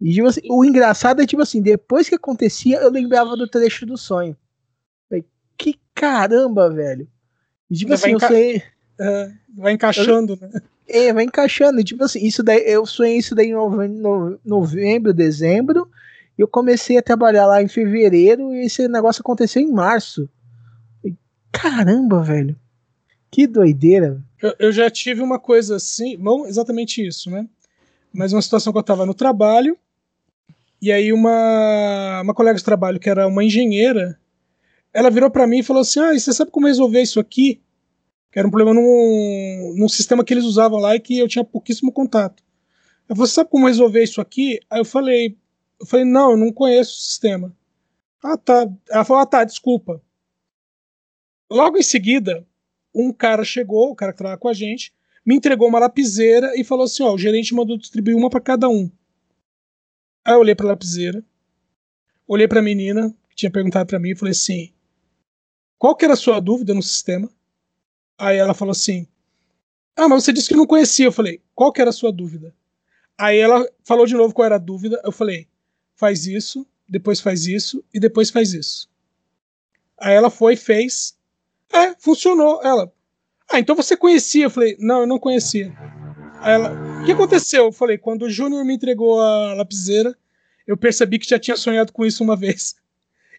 E, 0.00 0.12
tipo 0.12 0.26
assim, 0.26 0.42
o 0.50 0.64
engraçado 0.64 1.22
é, 1.22 1.26
tipo 1.26 1.42
assim, 1.42 1.62
depois 1.62 2.08
que 2.08 2.14
acontecia, 2.14 2.78
eu 2.78 2.90
lembrava 2.90 3.36
do 3.36 3.48
trecho 3.48 3.86
do 3.86 3.96
sonho. 3.96 4.36
Falei, 5.08 5.24
que 5.56 5.78
caramba, 5.94 6.70
velho. 6.70 7.08
E, 7.70 7.74
tipo 7.74 7.94
assim, 7.94 8.12
eu 8.12 8.20
sei. 8.20 8.62
É, 8.98 9.32
vai 9.56 9.72
encaixando, 9.72 10.38
eu, 10.40 10.48
né? 10.48 10.60
É, 10.88 11.12
vai 11.12 11.24
encaixando. 11.24 11.80
E, 11.80 11.84
tipo 11.84 12.04
assim, 12.04 12.24
isso 12.24 12.42
daí, 12.42 12.62
eu 12.66 12.86
sonhei 12.86 13.18
isso 13.18 13.34
daí 13.34 13.48
em 13.48 13.54
novembro, 13.54 14.40
novembro, 14.44 15.14
dezembro. 15.14 15.88
E 16.38 16.42
eu 16.42 16.48
comecei 16.48 16.96
a 16.96 17.02
trabalhar 17.02 17.46
lá 17.46 17.62
em 17.62 17.68
fevereiro. 17.68 18.54
E 18.54 18.66
esse 18.66 18.86
negócio 18.88 19.20
aconteceu 19.20 19.62
em 19.62 19.72
março. 19.72 20.28
Caramba, 21.52 22.22
velho. 22.22 22.56
Que 23.30 23.46
doideira. 23.46 24.22
Eu, 24.42 24.54
eu, 24.58 24.72
já 24.72 24.90
tive 24.90 25.22
uma 25.22 25.38
coisa 25.38 25.76
assim, 25.76 26.16
não 26.16 26.46
exatamente 26.46 27.04
isso, 27.04 27.30
né? 27.30 27.46
Mas 28.12 28.32
uma 28.32 28.42
situação 28.42 28.72
que 28.72 28.78
eu 28.78 28.82
estava 28.82 29.04
no 29.04 29.14
trabalho, 29.14 29.76
e 30.80 30.92
aí 30.92 31.12
uma, 31.12 32.20
uma 32.22 32.34
colega 32.34 32.58
de 32.58 32.64
trabalho, 32.64 33.00
que 33.00 33.08
era 33.08 33.26
uma 33.26 33.42
engenheira, 33.42 34.18
ela 34.92 35.10
virou 35.10 35.30
para 35.30 35.46
mim 35.46 35.58
e 35.58 35.62
falou 35.62 35.82
assim: 35.82 36.00
Ah, 36.00 36.12
você 36.12 36.32
sabe 36.32 36.50
como 36.50 36.66
resolver 36.66 37.02
isso 37.02 37.18
aqui? 37.18 37.60
Que 38.36 38.40
era 38.40 38.46
um 38.46 38.50
problema 38.50 38.74
num, 38.74 39.74
num 39.78 39.88
sistema 39.88 40.22
que 40.22 40.34
eles 40.34 40.44
usavam 40.44 40.78
lá 40.78 40.94
e 40.94 41.00
que 41.00 41.18
eu 41.18 41.26
tinha 41.26 41.42
pouquíssimo 41.42 41.90
contato. 41.90 42.44
Eu 43.08 43.16
falei, 43.16 43.28
você 43.28 43.32
sabe 43.32 43.48
como 43.48 43.66
resolver 43.66 44.02
isso 44.02 44.20
aqui? 44.20 44.60
Aí 44.68 44.78
eu 44.78 44.84
falei, 44.84 45.38
eu 45.80 45.86
falei, 45.86 46.04
não, 46.04 46.32
eu 46.32 46.36
não 46.36 46.52
conheço 46.52 46.92
o 46.92 47.00
sistema. 47.00 47.56
Ah, 48.22 48.36
tá. 48.36 48.70
Ela 48.90 49.06
falou, 49.06 49.22
ah, 49.22 49.26
tá, 49.26 49.42
desculpa. 49.42 50.02
Logo 51.50 51.78
em 51.78 51.82
seguida, 51.82 52.46
um 52.94 53.10
cara 53.10 53.42
chegou, 53.42 53.90
o 53.90 53.96
cara 53.96 54.12
que 54.12 54.18
trabalha 54.18 54.38
com 54.38 54.48
a 54.48 54.52
gente, 54.52 54.92
me 55.24 55.34
entregou 55.34 55.66
uma 55.66 55.78
lapiseira 55.78 56.52
e 56.60 56.62
falou 56.62 56.84
assim: 56.84 57.04
ó, 57.04 57.14
o 57.14 57.18
gerente 57.18 57.54
mandou 57.54 57.78
distribuir 57.78 58.18
uma 58.18 58.28
para 58.28 58.42
cada 58.42 58.68
um. 58.68 58.90
Aí 60.22 60.34
eu 60.34 60.40
olhei 60.40 60.54
pra 60.54 60.66
lapiseira, 60.66 61.24
olhei 62.28 62.46
pra 62.46 62.60
menina, 62.60 63.16
que 63.30 63.36
tinha 63.36 63.50
perguntado 63.50 63.86
para 63.86 63.98
mim, 63.98 64.10
e 64.10 64.14
falei 64.14 64.32
assim: 64.32 64.74
qual 65.78 65.96
que 65.96 66.04
era 66.04 66.12
a 66.12 66.18
sua 66.18 66.38
dúvida 66.38 66.74
no 66.74 66.82
sistema? 66.82 67.34
Aí 68.18 68.36
ela 68.36 68.54
falou 68.54 68.72
assim: 68.72 69.06
ah, 69.96 70.08
mas 70.08 70.24
você 70.24 70.32
disse 70.32 70.48
que 70.48 70.56
não 70.56 70.66
conhecia. 70.66 71.06
Eu 71.06 71.12
falei: 71.12 71.40
qual 71.54 71.72
que 71.72 71.80
era 71.80 71.90
a 71.90 71.92
sua 71.92 72.12
dúvida? 72.12 72.54
Aí 73.18 73.38
ela 73.38 73.66
falou 73.84 74.06
de 74.06 74.14
novo 74.14 74.34
qual 74.34 74.46
era 74.46 74.56
a 74.56 74.58
dúvida. 74.58 75.00
Eu 75.04 75.12
falei: 75.12 75.48
faz 75.94 76.26
isso, 76.26 76.66
depois 76.88 77.20
faz 77.20 77.46
isso 77.46 77.84
e 77.92 77.98
depois 77.98 78.30
faz 78.30 78.52
isso. 78.52 78.88
Aí 79.98 80.14
ela 80.14 80.30
foi 80.30 80.56
fez. 80.56 81.16
É, 81.72 81.94
funcionou. 81.98 82.60
Ela, 82.62 82.92
ah, 83.48 83.58
então 83.58 83.74
você 83.74 83.96
conhecia? 83.96 84.44
Eu 84.44 84.50
falei, 84.50 84.76
não, 84.78 85.00
eu 85.00 85.06
não 85.06 85.18
conhecia. 85.18 85.72
Aí 86.40 86.54
ela, 86.54 87.00
o 87.00 87.04
que 87.04 87.12
aconteceu? 87.12 87.64
Eu 87.64 87.72
falei, 87.72 87.96
quando 87.96 88.22
o 88.22 88.30
Júnior 88.30 88.64
me 88.64 88.74
entregou 88.74 89.20
a 89.20 89.54
lapiseira, 89.54 90.16
eu 90.66 90.76
percebi 90.76 91.18
que 91.18 91.28
já 91.28 91.38
tinha 91.38 91.56
sonhado 91.56 91.92
com 91.92 92.04
isso 92.04 92.22
uma 92.22 92.36
vez. 92.36 92.76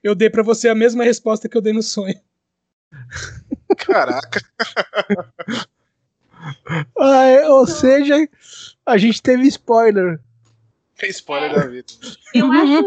Eu 0.04 0.16
dei 0.16 0.30
para 0.30 0.44
você 0.44 0.70
a 0.70 0.76
mesma 0.76 1.04
resposta 1.04 1.50
que 1.50 1.58
eu 1.58 1.62
dei 1.62 1.74
no 1.74 1.84
sonho. 1.84 2.20
Caraca. 3.76 4.42
ah, 6.98 7.50
ou 7.50 7.68
seja, 7.68 8.16
a 8.86 8.98
gente 8.98 9.22
teve 9.22 9.48
spoiler. 9.48 10.20
Tem 10.98 11.10
spoiler 11.10 11.54
da 11.54 11.68
vida. 11.68 11.94
Eu 12.34 12.52
acho 12.52 12.84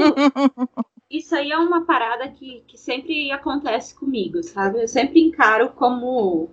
isso 1.10 1.34
aí 1.34 1.50
é 1.50 1.58
uma 1.58 1.84
parada 1.84 2.28
que, 2.28 2.62
que 2.66 2.78
sempre 2.78 3.30
acontece 3.32 3.94
comigo, 3.94 4.42
sabe? 4.42 4.82
Eu 4.82 4.88
sempre 4.88 5.20
encaro 5.20 5.70
como 5.70 6.48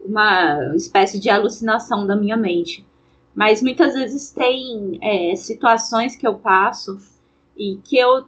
uma 0.00 0.74
espécie 0.74 1.18
de 1.18 1.28
alucinação 1.28 2.06
da 2.06 2.16
minha 2.16 2.36
mente. 2.36 2.86
Mas 3.34 3.62
muitas 3.62 3.94
vezes 3.94 4.30
tem 4.30 4.98
é, 5.02 5.36
situações 5.36 6.16
que 6.16 6.26
eu 6.26 6.34
passo 6.34 6.98
e 7.56 7.78
que 7.84 7.98
eu 7.98 8.24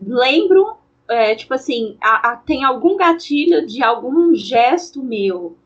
lembro, 0.00 0.76
é, 1.08 1.34
tipo 1.34 1.54
assim, 1.54 1.96
a, 2.00 2.32
a, 2.32 2.36
tem 2.36 2.64
algum 2.64 2.96
gatilho 2.96 3.66
de 3.66 3.82
algum 3.82 4.34
gesto 4.34 5.02
meu, 5.02 5.56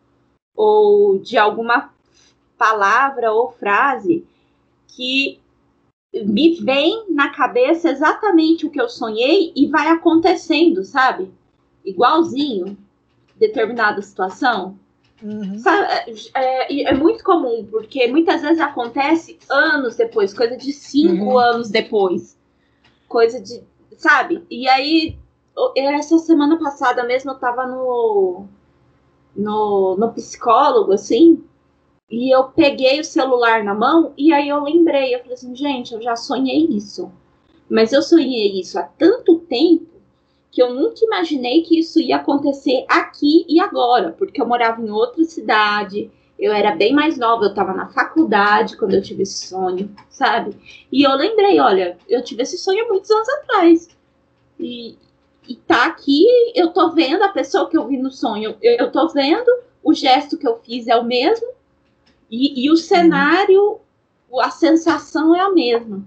ou 0.54 1.18
de 1.18 1.38
alguma 1.38 1.92
palavra 2.58 3.32
ou 3.32 3.50
frase 3.52 4.26
que 4.88 5.40
me 6.12 6.56
vem 6.56 7.06
na 7.08 7.30
cabeça 7.30 7.88
exatamente 7.90 8.66
o 8.66 8.70
que 8.70 8.80
eu 8.80 8.88
sonhei 8.88 9.52
e 9.54 9.68
vai 9.68 9.88
acontecendo, 9.88 10.84
sabe? 10.84 11.30
Igualzinho. 11.84 12.76
determinada 13.36 14.02
situação? 14.02 14.76
Uhum. 15.22 15.58
Sabe, 15.58 15.86
é, 16.34 16.72
é, 16.74 16.82
é 16.90 16.94
muito 16.94 17.24
comum, 17.24 17.66
porque 17.70 18.06
muitas 18.06 18.42
vezes 18.42 18.60
acontece 18.60 19.38
anos 19.48 19.96
depois, 19.96 20.34
coisa 20.34 20.56
de 20.56 20.72
cinco 20.72 21.24
Uhum. 21.24 21.38
anos 21.38 21.70
depois. 21.70 22.36
Coisa 23.08 23.40
de. 23.40 23.62
Sabe? 23.96 24.44
E 24.50 24.68
aí, 24.68 25.16
essa 25.76 26.18
semana 26.18 26.58
passada 26.58 27.04
mesmo 27.04 27.30
eu 27.32 27.38
tava 27.38 27.66
no. 27.66 28.46
No, 29.36 29.96
no 29.96 30.12
psicólogo, 30.12 30.92
assim, 30.92 31.44
e 32.10 32.34
eu 32.34 32.44
peguei 32.44 32.98
o 32.98 33.04
celular 33.04 33.62
na 33.62 33.72
mão, 33.72 34.12
e 34.18 34.32
aí 34.32 34.48
eu 34.48 34.60
lembrei, 34.60 35.14
eu 35.14 35.20
falei 35.20 35.34
assim, 35.34 35.54
gente, 35.54 35.94
eu 35.94 36.02
já 36.02 36.16
sonhei 36.16 36.66
isso. 36.66 37.10
Mas 37.70 37.92
eu 37.92 38.02
sonhei 38.02 38.58
isso 38.58 38.76
há 38.76 38.82
tanto 38.82 39.38
tempo 39.38 39.86
que 40.50 40.60
eu 40.60 40.74
nunca 40.74 41.04
imaginei 41.04 41.62
que 41.62 41.78
isso 41.78 42.00
ia 42.00 42.16
acontecer 42.16 42.84
aqui 42.88 43.46
e 43.48 43.60
agora, 43.60 44.12
porque 44.18 44.42
eu 44.42 44.46
morava 44.46 44.82
em 44.82 44.90
outra 44.90 45.22
cidade, 45.22 46.10
eu 46.36 46.52
era 46.52 46.74
bem 46.74 46.92
mais 46.92 47.16
nova, 47.16 47.44
eu 47.44 47.50
estava 47.50 47.72
na 47.72 47.86
faculdade 47.86 48.76
quando 48.76 48.94
eu 48.94 49.02
tive 49.02 49.22
esse 49.22 49.46
sonho, 49.46 49.94
sabe? 50.08 50.56
E 50.90 51.04
eu 51.04 51.12
lembrei, 51.14 51.60
olha, 51.60 51.96
eu 52.08 52.24
tive 52.24 52.42
esse 52.42 52.58
sonho 52.58 52.84
há 52.84 52.88
muitos 52.88 53.10
anos 53.12 53.28
atrás. 53.28 53.96
E, 54.58 54.96
e 55.50 55.56
tá 55.56 55.86
aqui, 55.86 56.24
eu 56.54 56.68
tô 56.68 56.92
vendo 56.92 57.24
a 57.24 57.28
pessoa 57.28 57.68
que 57.68 57.76
eu 57.76 57.88
vi 57.88 57.98
no 57.98 58.12
sonho, 58.12 58.56
eu, 58.62 58.76
eu 58.78 58.92
tô 58.92 59.08
vendo, 59.08 59.50
o 59.82 59.92
gesto 59.92 60.38
que 60.38 60.46
eu 60.46 60.60
fiz 60.60 60.86
é 60.86 60.94
o 60.94 61.04
mesmo, 61.04 61.48
e, 62.30 62.64
e 62.64 62.70
o 62.70 62.76
cenário, 62.76 63.80
a 64.40 64.50
sensação 64.52 65.34
é 65.34 65.40
a 65.40 65.50
mesma. 65.50 66.04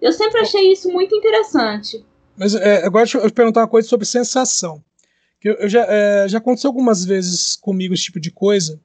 Eu 0.00 0.12
sempre 0.12 0.40
achei 0.40 0.70
isso 0.70 0.92
muito 0.92 1.12
interessante. 1.12 2.04
Mas 2.36 2.54
é, 2.54 2.86
agora 2.86 3.04
deixa 3.04 3.18
eu 3.18 3.28
te 3.28 3.34
perguntar 3.34 3.62
uma 3.62 3.68
coisa 3.68 3.88
sobre 3.88 4.06
sensação. 4.06 4.80
Que 5.40 5.48
eu, 5.48 5.54
eu 5.54 5.68
já, 5.68 5.84
é, 5.88 6.28
já 6.28 6.38
aconteceu 6.38 6.68
algumas 6.68 7.04
vezes 7.04 7.56
comigo 7.56 7.94
esse 7.94 8.04
tipo 8.04 8.20
de 8.20 8.30
coisa, 8.30 8.80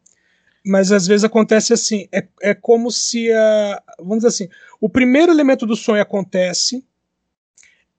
mas 0.65 0.91
às 0.91 1.05
vezes 1.05 1.23
acontece 1.23 1.71
assim: 1.71 2.07
é, 2.11 2.27
é 2.41 2.55
como 2.55 2.89
se 2.89 3.31
a. 3.31 3.83
Vamos 3.99 4.17
dizer 4.17 4.27
assim, 4.29 4.49
o 4.81 4.89
primeiro 4.89 5.31
elemento 5.31 5.67
do 5.67 5.75
sonho 5.75 6.01
acontece, 6.01 6.83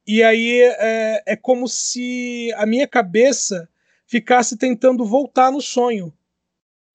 e 0.07 0.23
aí 0.23 0.61
é, 0.63 1.23
é 1.27 1.37
como 1.37 1.69
se 1.69 2.53
a 2.57 2.67
minha 2.67 2.87
cabeça 2.87 3.69
ficasse 4.07 4.57
tentando 4.57 5.05
voltar 5.05 5.53
no 5.53 5.61
sonho 5.61 6.13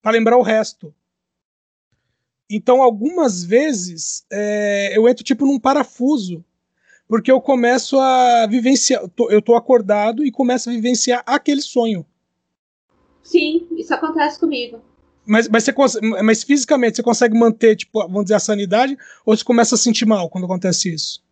para 0.01 0.11
lembrar 0.11 0.37
o 0.37 0.41
resto. 0.41 0.93
Então, 2.49 2.81
algumas 2.81 3.43
vezes, 3.43 4.25
é, 4.31 4.95
eu 4.95 5.07
entro 5.07 5.23
tipo 5.23 5.45
num 5.45 5.59
parafuso 5.59 6.43
porque 7.07 7.31
eu 7.31 7.39
começo 7.39 7.99
a 7.99 8.47
vivenciar, 8.47 9.03
eu 9.29 9.41
tô, 9.41 9.55
acordado 9.55 10.25
e 10.25 10.31
começo 10.31 10.69
a 10.69 10.73
vivenciar 10.73 11.23
aquele 11.25 11.61
sonho. 11.61 12.05
Sim, 13.23 13.67
isso 13.77 13.93
acontece 13.93 14.39
comigo. 14.39 14.81
Mas, 15.25 15.47
mas, 15.47 15.65
você, 15.65 16.01
mas 16.01 16.43
fisicamente 16.43 16.97
você 16.97 17.03
consegue 17.03 17.37
manter, 17.37 17.75
tipo, 17.75 17.99
vamos 18.01 18.25
dizer, 18.25 18.35
a 18.35 18.39
sanidade, 18.39 18.97
ou 19.25 19.35
você 19.35 19.43
começa 19.43 19.75
a 19.75 19.77
sentir 19.77 20.05
mal 20.05 20.29
quando 20.29 20.45
acontece 20.45 20.93
isso? 20.93 21.24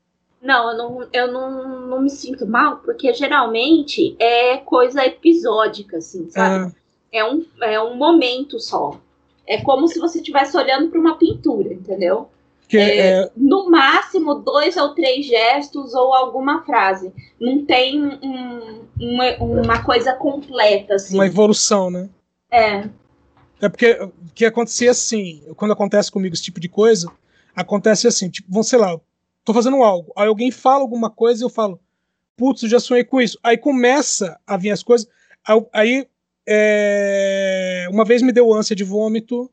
Não, 0.43 0.71
eu 0.71 0.77
não, 0.77 1.07
eu 1.13 1.31
não, 1.31 1.87
não 1.87 2.01
me 2.01 2.09
sinto 2.09 2.45
mal, 2.45 2.77
porque 2.77 3.13
geralmente 3.13 4.15
é 4.19 4.57
coisa 4.57 5.05
episódica, 5.05 5.97
assim, 5.97 6.29
sabe? 6.29 6.65
Ah, 6.65 6.71
É, 7.11 7.23
um, 7.25 7.45
é 7.61 7.79
um 7.81 7.95
momento 7.95 8.59
só. 8.59 8.99
É 9.47 9.61
como 9.61 9.87
se 9.87 9.99
você 9.99 10.17
estivesse 10.19 10.55
olhando 10.57 10.89
para 10.89 10.99
uma 10.99 11.17
pintura, 11.17 11.73
entendeu? 11.73 12.29
que 12.67 12.77
É, 12.77 13.07
é, 13.23 13.31
No 13.37 13.69
máximo, 13.69 14.35
dois 14.35 14.75
ou 14.77 14.93
três 14.95 15.25
gestos 15.25 15.93
ou 15.93 16.13
alguma 16.13 16.63
frase. 16.65 17.13
Não 17.39 17.63
tem 17.65 18.01
um- 18.03 18.81
uma, 18.99 19.35
uma 19.39 19.83
coisa 19.83 20.13
completa, 20.13 20.95
assim. 20.95 21.13
uma 21.15 21.25
evolução, 21.27 21.89
né? 21.91 22.09
É, 22.51 22.89
É 23.61 23.69
porque 23.69 23.91
o 24.01 24.11
que 24.35 24.43
acontecia 24.45 24.91
assim, 24.91 25.41
quando 25.55 25.71
acontece 25.71 26.11
comigo 26.11 26.33
esse 26.33 26.43
tipo 26.43 26.59
de 26.59 26.67
coisa, 26.67 27.09
acontece 27.55 28.07
assim, 28.07 28.29
tipo, 28.29 28.49
vamos, 28.51 28.67
sei 28.67 28.79
lá, 28.79 28.99
tô 29.43 29.53
fazendo 29.53 29.83
algo, 29.83 30.11
aí 30.17 30.27
alguém 30.27 30.51
fala 30.51 30.81
alguma 30.81 31.09
coisa 31.09 31.43
e 31.43 31.45
eu 31.45 31.49
falo, 31.49 31.79
putz, 32.37 32.63
eu 32.63 32.69
já 32.69 32.79
sonhei 32.79 33.03
com 33.03 33.21
isso. 33.21 33.37
Aí 33.43 33.57
começa 33.57 34.39
a 34.45 34.57
vir 34.57 34.71
as 34.71 34.83
coisas, 34.83 35.07
aí- 35.71 36.07
é, 36.47 37.87
uma 37.89 38.03
vez 38.05 38.21
me 38.21 38.31
deu 38.31 38.53
ânsia 38.53 38.75
de 38.75 38.83
vômito, 38.83 39.49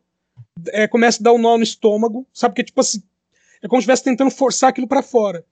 é, 0.69 0.89
começa 0.89 1.23
a 1.23 1.25
dar 1.25 1.33
um 1.33 1.39
nó 1.39 1.57
no 1.57 1.63
estômago, 1.63 2.27
sabe? 2.33 2.55
Que 2.55 2.65
tipo 2.65 2.81
assim, 2.81 3.03
é 3.63 3.69
como 3.69 3.81
se 3.81 3.85
estivesse 3.85 4.05
tentando 4.05 4.31
forçar 4.31 4.71
aquilo 4.71 4.89
para 4.89 5.03
fora. 5.03 5.45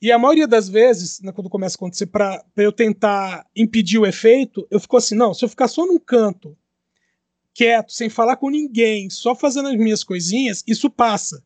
E 0.00 0.12
a 0.12 0.18
maioria 0.18 0.46
das 0.46 0.68
vezes, 0.68 1.20
né, 1.20 1.32
quando 1.32 1.48
começa 1.50 1.74
a 1.74 1.78
acontecer, 1.78 2.06
para 2.06 2.44
eu 2.56 2.70
tentar 2.70 3.46
impedir 3.56 3.98
o 3.98 4.06
efeito, 4.06 4.66
eu 4.70 4.78
fico 4.78 4.96
assim, 4.96 5.14
não, 5.14 5.32
se 5.32 5.44
eu 5.44 5.48
ficar 5.48 5.68
só 5.68 5.86
num 5.86 5.98
canto, 5.98 6.56
quieto, 7.54 7.90
sem 7.92 8.10
falar 8.10 8.36
com 8.36 8.50
ninguém, 8.50 9.08
só 9.08 9.34
fazendo 9.34 9.68
as 9.68 9.76
minhas 9.76 10.04
coisinhas, 10.04 10.62
isso 10.66 10.90
passa. 10.90 11.42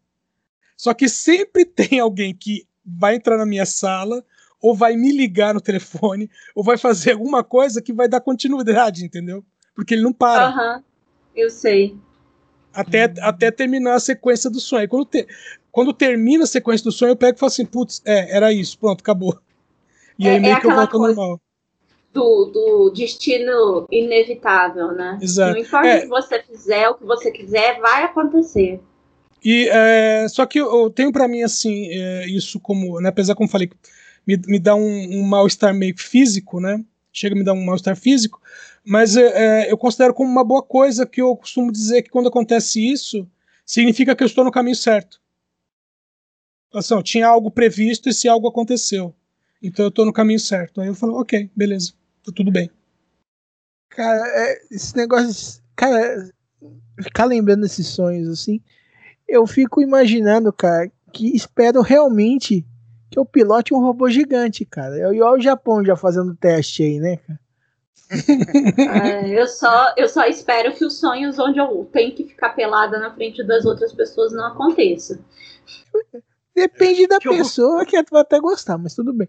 Só 0.80 0.94
que 0.94 1.10
sempre 1.10 1.62
tem 1.66 2.00
alguém 2.00 2.34
que 2.34 2.66
vai 2.82 3.16
entrar 3.16 3.36
na 3.36 3.44
minha 3.44 3.66
sala, 3.66 4.24
ou 4.62 4.74
vai 4.74 4.96
me 4.96 5.12
ligar 5.12 5.52
no 5.52 5.60
telefone, 5.60 6.30
ou 6.54 6.64
vai 6.64 6.78
fazer 6.78 7.12
alguma 7.12 7.44
coisa 7.44 7.82
que 7.82 7.92
vai 7.92 8.08
dar 8.08 8.22
continuidade, 8.22 9.04
entendeu? 9.04 9.44
Porque 9.74 9.92
ele 9.92 10.02
não 10.02 10.12
para 10.12 10.46
aham, 10.46 10.82
eu 11.36 11.50
sei. 11.50 11.98
até, 12.72 13.12
até 13.20 13.50
terminar 13.50 13.96
a 13.96 14.00
sequência 14.00 14.48
do 14.48 14.58
sonho. 14.58 14.88
Quando, 14.88 15.04
te- 15.04 15.26
quando 15.70 15.92
termina 15.92 16.44
a 16.44 16.46
sequência 16.46 16.84
do 16.84 16.92
sonho, 16.92 17.10
eu 17.10 17.16
pego 17.16 17.36
e 17.36 17.38
falo 17.38 17.48
assim, 17.48 17.66
putz, 17.66 18.00
é, 18.06 18.34
era 18.34 18.50
isso, 18.50 18.78
pronto, 18.78 19.02
acabou. 19.02 19.38
E 20.18 20.26
É- 20.26 20.32
aí 20.32 20.40
meio 20.40 20.56
é 20.56 20.60
que 20.60 20.66
eu 20.66 20.70
volto 20.74 20.94
ao 20.96 21.02
normal. 21.08 21.40
Do, 22.14 22.46
do 22.46 22.90
destino 22.90 23.86
inevitável, 23.90 24.92
né? 24.92 25.18
Exato. 25.20 25.52
Não 25.52 25.60
importa 25.60 25.88
É. 25.88 25.98
o 25.98 26.00
que 26.02 26.08
você 26.08 26.42
fizer, 26.42 26.88
o 26.88 26.94
que 26.94 27.04
você 27.04 27.30
quiser, 27.30 27.78
vai 27.80 28.04
acontecer. 28.04 28.80
E 29.42 29.68
é, 29.68 30.28
só 30.28 30.44
que 30.44 30.58
eu 30.60 30.90
tenho 30.90 31.12
pra 31.12 31.26
mim 31.26 31.42
assim 31.42 31.88
é, 31.90 32.26
isso 32.26 32.60
como, 32.60 33.00
né, 33.00 33.08
apesar 33.08 33.34
como 33.34 33.46
eu 33.46 33.50
falei, 33.50 33.70
me, 34.26 34.36
me 34.46 34.58
dá 34.58 34.74
um, 34.74 35.18
um 35.18 35.22
mal-estar 35.22 35.74
meio 35.74 35.94
físico, 35.96 36.60
né? 36.60 36.84
Chega 37.12 37.34
a 37.34 37.38
me 37.38 37.44
dar 37.44 37.54
um 37.54 37.64
mal-estar 37.64 37.96
físico, 37.96 38.40
mas 38.84 39.16
é, 39.16 39.64
é, 39.66 39.72
eu 39.72 39.76
considero 39.76 40.14
como 40.14 40.30
uma 40.30 40.44
boa 40.44 40.62
coisa 40.62 41.06
que 41.06 41.20
eu 41.20 41.34
costumo 41.36 41.72
dizer 41.72 42.02
que 42.02 42.10
quando 42.10 42.28
acontece 42.28 42.80
isso, 42.80 43.28
significa 43.64 44.14
que 44.14 44.22
eu 44.22 44.26
estou 44.26 44.44
no 44.44 44.52
caminho 44.52 44.76
certo. 44.76 45.20
Assim, 46.72 46.94
ó, 46.94 47.02
tinha 47.02 47.26
algo 47.26 47.50
previsto 47.50 48.08
e 48.08 48.10
esse 48.10 48.28
algo 48.28 48.48
aconteceu. 48.48 49.14
Então 49.62 49.84
eu 49.84 49.88
estou 49.88 50.06
no 50.06 50.12
caminho 50.12 50.38
certo. 50.38 50.80
Aí 50.80 50.86
eu 50.86 50.94
falo, 50.94 51.20
ok, 51.20 51.50
beleza, 51.54 51.92
tá 52.24 52.32
tudo 52.34 52.50
bem. 52.50 52.70
Cara, 53.90 54.22
é, 54.26 54.60
esse 54.70 54.96
negócio. 54.96 55.60
Cara, 55.74 56.30
ficar 57.02 57.24
lembrando 57.24 57.66
esses 57.66 57.88
sonhos 57.88 58.28
assim. 58.28 58.62
Eu 59.32 59.46
fico 59.46 59.80
imaginando, 59.80 60.52
cara, 60.52 60.90
que 61.12 61.34
espero 61.34 61.82
realmente 61.82 62.66
que 63.08 63.18
eu 63.18 63.24
pilote 63.24 63.72
um 63.72 63.78
robô 63.80 64.10
gigante, 64.10 64.64
cara. 64.64 64.96
E 65.14 65.20
olha 65.22 65.38
o 65.38 65.40
Japão 65.40 65.84
já 65.84 65.94
fazendo 65.96 66.34
teste 66.34 66.82
aí, 66.82 66.98
né, 66.98 67.16
cara? 67.16 67.40
É, 69.04 69.40
eu, 69.40 69.46
só, 69.46 69.94
eu 69.96 70.08
só 70.08 70.24
espero 70.26 70.72
que 70.74 70.84
os 70.84 70.98
sonhos 70.98 71.38
onde 71.38 71.60
eu 71.60 71.88
tenho 71.92 72.12
que 72.12 72.24
ficar 72.24 72.50
pelada 72.50 72.98
na 72.98 73.14
frente 73.14 73.44
das 73.46 73.64
outras 73.64 73.92
pessoas 73.92 74.32
não 74.32 74.46
aconteçam. 74.46 75.18
Depende 76.54 77.06
da 77.06 77.18
Que 77.20 77.28
eu 77.28 77.32
vou- 77.32 77.40
pessoa 77.42 77.86
que 77.86 78.02
vai 78.10 78.22
até 78.22 78.40
gostar, 78.40 78.76
mas 78.78 78.94
tudo 78.96 79.12
bem. 79.12 79.28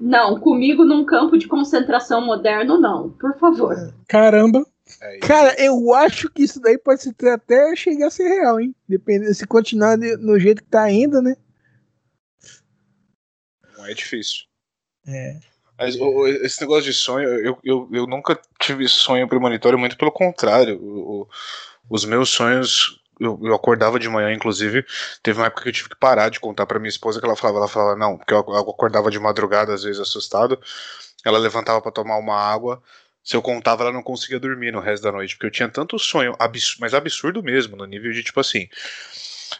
Não, 0.00 0.38
comigo 0.40 0.84
num 0.84 1.04
campo 1.04 1.38
de 1.38 1.46
concentração 1.46 2.20
moderno, 2.20 2.78
não. 2.78 3.10
Por 3.10 3.34
favor. 3.38 3.94
Caramba, 4.08 4.66
É. 5.00 5.18
Cara, 5.18 5.54
eu 5.58 5.92
acho 5.94 6.28
que 6.30 6.42
isso 6.42 6.60
daí 6.60 6.76
pode 6.78 7.02
ser 7.02 7.14
até 7.28 7.74
chegar 7.76 8.06
a 8.08 8.10
ser 8.10 8.28
real, 8.28 8.60
hein? 8.60 8.74
Dependendo 8.88 9.34
se 9.34 9.46
continuar 9.46 9.96
no 9.96 10.38
jeito 10.38 10.62
que 10.62 10.68
tá 10.68 10.82
ainda, 10.82 11.20
né? 11.22 11.36
Não 13.76 13.86
é 13.86 13.94
difícil. 13.94 14.44
É. 15.06 15.38
Mas 15.78 15.96
o- 15.96 16.26
esse 16.28 16.60
negócio 16.60 16.84
de 16.84 16.92
sonho, 16.92 17.28
eu, 17.28 17.58
eu, 17.64 17.88
eu 17.92 18.06
nunca 18.06 18.38
tive 18.60 18.86
sonho 18.88 19.26
premonitório, 19.28 19.78
muito 19.78 19.96
pelo 19.96 20.12
contrário. 20.12 20.80
O- 20.80 21.22
o- 21.22 21.28
os 21.90 22.04
meus 22.04 22.30
sonhos, 22.30 23.00
eu, 23.18 23.38
eu 23.42 23.54
acordava 23.54 23.98
de 23.98 24.08
manhã, 24.08 24.32
inclusive, 24.32 24.84
teve 25.22 25.40
uma 25.40 25.46
época 25.46 25.62
que 25.62 25.68
eu 25.68 25.72
tive 25.72 25.88
que 25.88 25.96
parar 25.98 26.28
de 26.28 26.38
contar 26.38 26.66
pra 26.66 26.78
minha 26.78 26.88
esposa 26.88 27.18
que 27.18 27.26
ela 27.26 27.34
falava, 27.36 27.58
ela 27.58 27.68
falava, 27.68 27.96
não, 27.96 28.16
porque 28.16 28.32
eu 28.32 28.38
acordava 28.38 29.10
de 29.10 29.18
madrugada, 29.18 29.74
às 29.74 29.82
vezes 29.82 30.00
assustado. 30.00 30.60
Ela 31.24 31.38
levantava 31.38 31.80
pra 31.80 31.90
tomar 31.92 32.16
uma 32.18 32.36
água. 32.36 32.82
Se 33.24 33.36
eu 33.36 33.42
contava, 33.42 33.84
ela 33.84 33.92
não 33.92 34.02
conseguia 34.02 34.40
dormir 34.40 34.72
no 34.72 34.80
resto 34.80 35.04
da 35.04 35.12
noite, 35.12 35.34
porque 35.36 35.46
eu 35.46 35.50
tinha 35.50 35.68
tanto 35.68 35.98
sonho, 35.98 36.34
abs- 36.38 36.76
mas 36.80 36.94
absurdo 36.94 37.42
mesmo, 37.42 37.76
no 37.76 37.84
nível 37.86 38.12
de 38.12 38.22
tipo 38.22 38.40
assim. 38.40 38.68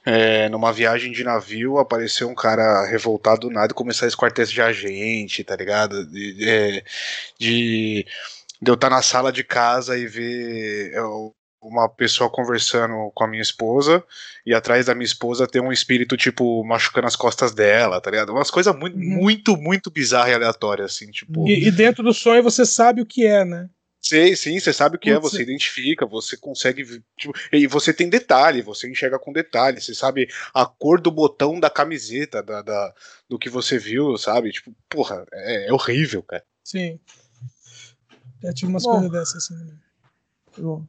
é, 0.05 0.48
numa 0.48 0.72
viagem 0.72 1.12
de 1.12 1.25
navio, 1.25 1.79
apareceu 1.79 2.29
um 2.29 2.35
cara 2.35 2.87
revoltado 2.87 3.42
do 3.42 3.51
nada 3.51 3.72
e 3.72 3.75
começar 3.75 4.07
a 4.07 4.09
esquartejar 4.09 4.68
a 4.68 4.72
gente, 4.72 5.44
tá 5.44 5.57
ligado? 5.57 6.07
De, 6.07 6.35
de, 6.35 6.85
de- 7.38 8.07
de 8.62 8.70
eu 8.70 8.75
estar 8.75 8.90
na 8.90 9.03
sala 9.03 9.33
de 9.33 9.44
casa 9.44 9.98
e 9.98 10.07
ver 10.07 10.92
é, 10.94 11.01
uma 11.62 11.88
pessoa 11.88 12.29
conversando 12.29 13.11
com 13.14 13.25
a 13.25 13.29
minha 13.29 13.40
esposa 13.42 14.03
e 14.44 14.53
atrás 14.53 14.87
da 14.87 14.94
minha 14.94 15.05
esposa 15.07 15.46
tem 15.46 15.62
um 15.62 15.72
espírito, 15.72 16.16
tipo, 16.16 16.64
machucando 16.64 17.07
as 17.07 17.14
costas 17.16 17.53
dela, 17.55 18.01
tá 18.01 18.11
ligado? 18.11 18.33
Umas 18.33 18.51
coisas 18.51 18.75
muito, 18.75 18.96
Uhum. 18.96 19.05
muito, 19.05 19.57
muito 19.57 19.90
bizarras 19.90 20.33
e 20.33 20.35
aleatórias, 20.35 20.92
assim, 20.92 21.11
tipo. 21.11 21.46
E, 21.48 21.68
e 21.68 21.70
dentro 21.70 22.03
do 22.03 22.12
sonho 22.12 22.42
você 22.42 22.66
sabe 22.66 23.01
o 23.01 23.07
que 23.07 23.25
é, 23.25 23.44
né? 23.44 23.70
Sei, 24.05 24.35
sim, 24.35 24.59
você 24.59 24.72
sabe 24.72 24.96
o 24.96 24.98
que 24.98 25.09
é, 25.12 25.14
Putz. 25.20 25.31
você 25.31 25.42
identifica, 25.42 26.05
você 26.05 26.37
consegue. 26.37 26.85
Tipo, 27.16 27.33
e 27.53 27.68
você 27.68 27.94
tem 27.94 28.09
detalhe, 28.09 28.61
você 28.61 28.90
enxerga 28.90 29.16
com 29.16 29.33
detalhe, 29.33 29.81
você 29.81 29.94
sabe 29.94 30.29
a 30.53 30.66
cor 30.66 31.01
do 31.01 31.09
botão 31.12 31.61
da 31.61 31.70
camiseta, 31.70 32.42
da, 32.42 32.62
da- 32.62 32.92
do 33.29 33.38
que 33.38 33.48
você 33.48 33.79
viu, 33.79 34.18
sabe? 34.18 34.51
Tipo, 34.51 34.75
porra, 34.90 35.25
é, 35.33 35.68
é 35.68 35.72
horrível, 35.72 36.20
cara. 36.25 36.42
Sim. 36.64 36.98
Já 38.42 38.53
tive 38.53 38.72
umas 38.72 38.83
Bom. 38.83 38.90
coisas 38.90 39.11
dessas 39.12 39.37
assim. 39.37 39.55
né? 39.64 39.77
Bom, 40.59 40.85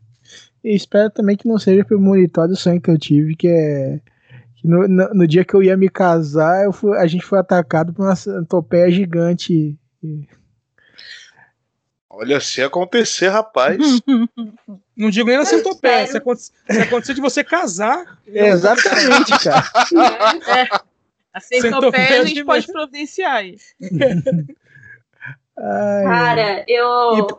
e 0.64 0.76
espero 0.76 1.10
também 1.10 1.36
que 1.38 1.48
não 1.48 1.58
seja 1.60 1.84
premonitório 1.86 2.54
o 2.54 2.58
sonho 2.58 2.80
que 2.82 2.90
eu 2.90 2.98
tive, 2.98 3.36
que 3.36 3.48
é. 3.48 4.00
que 4.56 4.68
no, 4.68 4.88
no, 4.88 5.14
no 5.14 5.28
dia 5.28 5.44
que 5.44 5.54
eu 5.54 5.62
ia 5.64 5.76
me 5.78 5.90
casar, 5.90 6.64
eu 6.66 6.72
fui- 6.72 6.98
a 6.98 7.06
gente 7.08 7.26
foi 7.26 7.40
atacado 7.40 7.94
por 7.94 8.06
uma 8.06 8.16
centopeia 8.16 8.90
gigante. 8.92 9.78
E- 10.04 10.28
Olha, 12.10 12.40
se 12.40 12.62
acontecer, 12.62 13.30
rapaz. 13.30 13.78
Não 14.96 15.10
digo 15.10 15.28
nem 15.28 15.38
na 15.40 15.46
centopeia. 15.46 16.06
Se 16.06 16.18
acontecer, 16.18 16.54
se 16.70 16.80
acontecer 16.80 17.14
de 17.16 17.22
você 17.22 17.44
casar. 17.44 18.20
É, 18.28 18.50
exatamente, 18.54 19.32
cara. 19.44 19.64
A 21.34 21.40
Centopeia 21.40 22.22
a 22.22 22.26
gente 22.26 22.44
pode 22.46 22.68
providenciar 22.68 23.38
aí. 23.38 23.58
Ai, 25.56 26.04
Cara, 26.04 26.66
eu, 26.68 26.88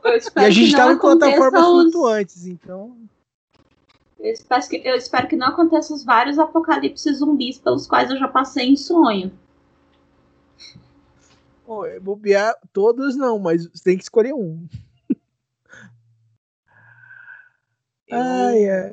eu 0.05 0.15
e 0.15 0.17
espero 0.17 0.47
a 0.47 0.51
gente 0.51 0.67
que 0.67 0.73
não 0.73 0.79
tava 0.79 0.93
em 0.93 0.97
aconteça 0.97 1.37
plataformas 1.37 1.67
os... 1.67 1.83
flutuantes, 1.83 2.47
então. 2.47 2.97
Eu 4.21 4.33
espero, 4.33 4.69
que, 4.69 4.77
eu 4.85 4.95
espero 4.95 5.29
que 5.29 5.37
não 5.37 5.49
aconteça 5.49 5.93
os 5.93 6.05
vários 6.05 6.39
apocalipses 6.39 7.19
zumbis 7.19 7.59
pelos 7.59 7.87
quais 7.87 8.11
eu 8.11 8.17
já 8.17 8.29
passei 8.29 8.69
em 8.69 8.77
sonho. 8.77 9.33
Pô, 11.67 11.85
é 11.85 11.99
bobear 11.99 12.55
todos 12.73 13.17
não, 13.17 13.39
mas 13.39 13.67
você 13.67 13.83
tem 13.85 13.97
que 13.97 14.03
escolher 14.03 14.33
um. 14.35 14.67
Eu, 18.07 18.19
Ai, 18.19 18.69
ai. 18.69 18.93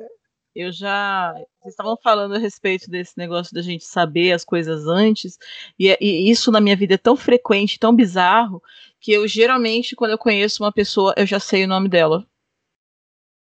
eu 0.54 0.72
já. 0.72 1.32
Vocês 1.60 1.74
estavam 1.74 1.96
falando 2.02 2.34
a 2.34 2.38
respeito 2.38 2.90
desse 2.90 3.16
negócio 3.16 3.54
da 3.54 3.62
gente 3.62 3.84
saber 3.84 4.32
as 4.32 4.44
coisas 4.44 4.86
antes, 4.86 5.38
e, 5.78 5.90
é- 5.90 5.98
e 6.00 6.30
isso 6.30 6.50
na 6.50 6.60
minha 6.60 6.74
vida 6.74 6.94
é 6.94 6.98
tão 6.98 7.14
frequente, 7.16 7.78
tão 7.78 7.94
bizarro, 7.94 8.62
que 9.02 9.12
eu 9.12 9.26
geralmente, 9.26 9.96
quando 9.96 10.12
eu 10.12 10.18
conheço 10.18 10.62
uma 10.62 10.70
pessoa, 10.70 11.12
eu 11.16 11.26
já 11.26 11.40
sei 11.40 11.64
o 11.64 11.68
nome 11.68 11.88
dela. 11.88 12.24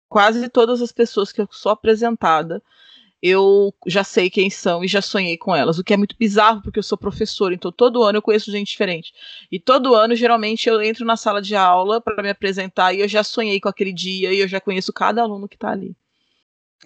Quase 0.09 0.49
todas 0.49 0.81
as 0.81 0.93
pessoas 0.93 1.33
que 1.33 1.41
eu 1.41 1.49
sou 1.51 1.73
apresentada, 1.73 2.63
eu 3.21 3.75
já 3.85 4.05
sei 4.05 4.31
quem 4.31 4.49
são 4.49 4.85
e 4.85 4.89
já 4.89 5.03
sonhei 5.03 5.37
com 5.37 5.55
elas, 5.55 5.77
o 5.77 5.83
que 5.85 5.93
é 5.93 5.97
muito 5.97 6.17
bizarro 6.17 6.63
porque 6.63 6.79
eu 6.79 6.83
sou 6.85 6.97
professora, 6.97 7.53
então 7.53 7.73
todo 7.73 8.05
ano 8.05 8.19
eu 8.19 8.23
conheço 8.23 8.53
gente 8.53 8.69
diferente. 8.69 9.13
E 9.51 9.59
todo 9.59 9.97
ano, 9.97 10.15
geralmente, 10.15 10.69
eu 10.69 10.81
entro 10.81 11.05
na 11.05 11.17
sala 11.17 11.43
de 11.43 11.57
aula 11.57 12.01
para 12.01 12.23
me 12.23 12.31
apresentar 12.31 12.95
e 12.95 13.01
eu 13.01 13.09
já 13.09 13.25
sonhei 13.25 13.59
com 13.61 13.69
aquele 13.69 13.93
dia 13.93 14.33
e 14.33 14.39
eu 14.39 14.47
já 14.47 14.61
conheço 14.61 14.93
cada 14.93 15.21
aluno 15.23 15.49
que 15.49 15.59
tá 15.59 15.71
ali. 15.73 15.95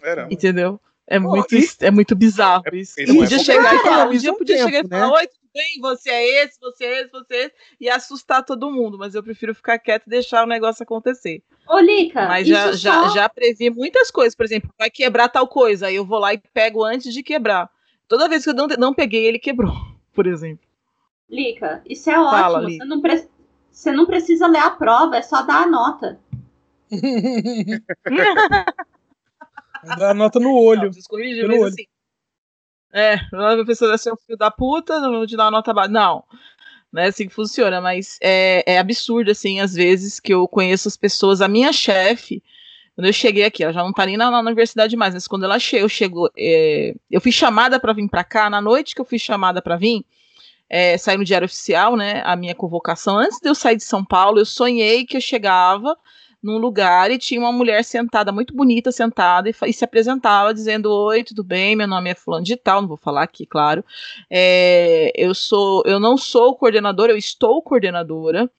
Era. 0.02 0.26
Entendeu? 0.30 0.80
É 1.06 1.20
Pô, 1.20 1.28
muito, 1.28 1.54
e- 1.54 1.68
é 1.80 1.90
muito 1.90 2.16
bizarro 2.16 2.64
É- 2.66 2.76
isso. 2.76 2.98
e 2.98 3.02
é 3.02 3.06
podia 3.14 3.37
bom 3.37 3.44
chegar 3.44 3.74
e 3.76 3.78
falar, 3.80 4.08
um 4.08 4.16
dia 4.16 4.30
eu 4.30 4.35
podia 4.35 4.56
tempo, 4.56 4.66
chegar 4.70 4.85
e 4.85 4.88
né? 4.88 4.98
falar, 4.98 5.12
oi, 5.12 5.28
bem? 5.52 5.80
Você 5.80 6.10
é 6.10 6.44
esse, 6.44 6.58
você 6.60 6.84
é 6.84 7.00
esse, 7.02 7.10
você 7.10 7.34
é 7.34 7.44
esse, 7.46 7.54
e 7.80 7.88
assustar 7.90 8.44
todo 8.44 8.70
mundo, 8.70 8.98
mas 8.98 9.14
eu 9.14 9.22
prefiro 9.22 9.54
ficar 9.54 9.78
quieto 9.78 10.06
e 10.06 10.10
deixar 10.10 10.44
o 10.44 10.48
negócio 10.48 10.82
acontecer. 10.82 11.42
Ô, 11.68 11.78
Lica, 11.78 12.26
Mas 12.26 12.46
isso 12.48 12.54
já, 12.54 12.72
já, 12.72 13.02
só- 13.08 13.14
já 13.14 13.28
previ 13.28 13.70
muitas 13.70 14.10
coisas, 14.10 14.34
por 14.34 14.44
exemplo, 14.44 14.70
vai 14.78 14.90
quebrar 14.90 15.28
tal 15.28 15.46
coisa, 15.46 15.86
aí 15.86 15.94
eu 15.96 16.04
vou 16.04 16.18
lá 16.18 16.34
e 16.34 16.38
pego 16.38 16.84
antes 16.84 17.12
de 17.14 17.22
quebrar. 17.22 17.70
Toda 18.08 18.28
vez 18.28 18.44
que 18.44 18.50
eu 18.50 18.54
não, 18.54 18.66
não 18.66 18.92
peguei, 18.94 19.24
ele 19.26 19.38
quebrou, 19.38 19.72
por 20.12 20.26
exemplo. 20.26 20.66
Lica, 21.30 21.82
isso 21.88 22.10
é 22.10 22.14
Fala, 22.14 22.58
ótimo. 22.58 22.68
Lica. 22.68 22.84
Você, 22.84 22.88
não 22.90 23.00
pre- 23.00 23.28
você 23.70 23.92
não 23.92 24.06
precisa 24.06 24.46
ler 24.46 24.58
a 24.58 24.70
prova, 24.70 25.16
é 25.16 25.22
só 25.22 25.42
dar 25.42 25.62
a 25.62 25.66
nota. 25.66 26.20
Dá 29.98 30.10
a 30.10 30.14
nota 30.14 30.38
no 30.38 30.54
olho. 30.54 30.90
Não, 30.90 31.02
corrigir, 31.08 31.46
mas 31.48 31.58
olho. 31.58 31.68
assim. 31.68 31.86
É, 32.92 33.14
a 33.14 33.55
professora 33.57 33.96
é 33.96 34.12
um 34.12 34.16
filho 34.16 34.37
da 34.37 34.50
puta, 34.50 35.00
não 35.00 35.12
vou 35.12 35.26
te 35.26 35.37
dar 35.37 35.44
uma 35.44 35.52
nota 35.52 35.72
baixa. 35.72 35.90
Não. 35.90 36.24
Não 36.92 37.02
é 37.02 37.07
assim 37.07 37.26
que 37.26 37.35
funciona, 37.35 37.81
mas 37.81 38.18
é, 38.22 38.62
é 38.66 38.78
absurdo, 38.78 39.31
assim, 39.31 39.61
às 39.61 39.72
vezes, 39.72 40.20
que 40.20 40.35
eu 40.35 40.46
conheço 40.46 40.88
as 40.88 40.96
pessoas. 40.96 41.40
A 41.40 41.48
minha 41.48 41.72
chefe, 41.72 42.42
quando 42.94 43.07
eu 43.07 43.12
cheguei 43.14 43.44
aqui, 43.44 43.64
ela 43.64 43.72
já 43.72 43.83
não 43.83 43.94
tá 43.94 44.05
nem 44.05 44.18
na, 44.18 44.31
na 44.31 44.40
universidade 44.40 44.94
mais, 44.94 45.14
mas 45.14 45.26
quando 45.26 45.44
ela 45.44 45.59
chegou, 45.59 45.85
eu 45.85 45.88
chegou, 45.88 46.31
é, 46.37 46.94
eu 47.11 47.20
fui 47.20 47.33
chamada 47.33 47.81
para 47.81 47.94
vir 47.94 48.07
para 48.09 48.22
cá, 48.22 48.50
na 48.50 48.61
noite 48.61 48.94
que 48.94 49.00
eu 49.00 49.07
fui 49.07 49.18
chamada 49.18 49.62
para 49.62 49.76
vir, 49.76 50.05
é, 50.68 50.98
sair 50.98 51.16
no 51.16 51.24
Diário 51.24 51.46
Oficial, 51.46 51.96
né, 51.96 52.22
a 52.26 52.37
minha 52.37 52.55
convocação, 52.55 53.18
antes 53.18 53.38
de 53.40 53.48
eu 53.48 53.55
sair 53.55 53.76
de 53.76 53.85
São 53.85 54.05
Paulo, 54.05 54.38
eu 54.38 54.46
sonhei 54.46 55.07
que 55.07 55.16
eu 55.16 55.20
chegava 55.20 55.96
num 56.42 56.59
lugar 56.59 57.11
e 57.11 57.18
tinha 57.18 57.40
uma 57.40 57.52
mulher 57.52 57.85
sentada, 57.85 58.33
muito 58.33 58.55
bonita, 58.55 58.90
sentada, 58.90 59.48
e, 59.48 59.55
e 59.66 59.72
se 59.72 59.85
apresentava 59.85 60.52
dizendo: 60.52 60.90
Oi, 60.90 61.22
tudo 61.22 61.44
bem? 61.44 61.76
Meu 61.76 61.87
nome 61.87 62.11
é 62.11 62.14
Fulano 62.14 62.44
de 62.44 62.57
Tal, 62.57 62.83
não 62.83 62.88
vou 62.88 62.96
falar 62.96 63.22
aqui, 63.22 63.46
claro. 63.46 63.85
É, 64.31 65.12
eu 65.14 65.35
sou, 65.35 65.83
eu 65.87 66.00
não 66.00 66.16
sou 66.16 66.57
coordenadora, 66.57 67.12
eu 67.12 67.16
estou 67.16 67.62
coordenadora. 67.62 68.50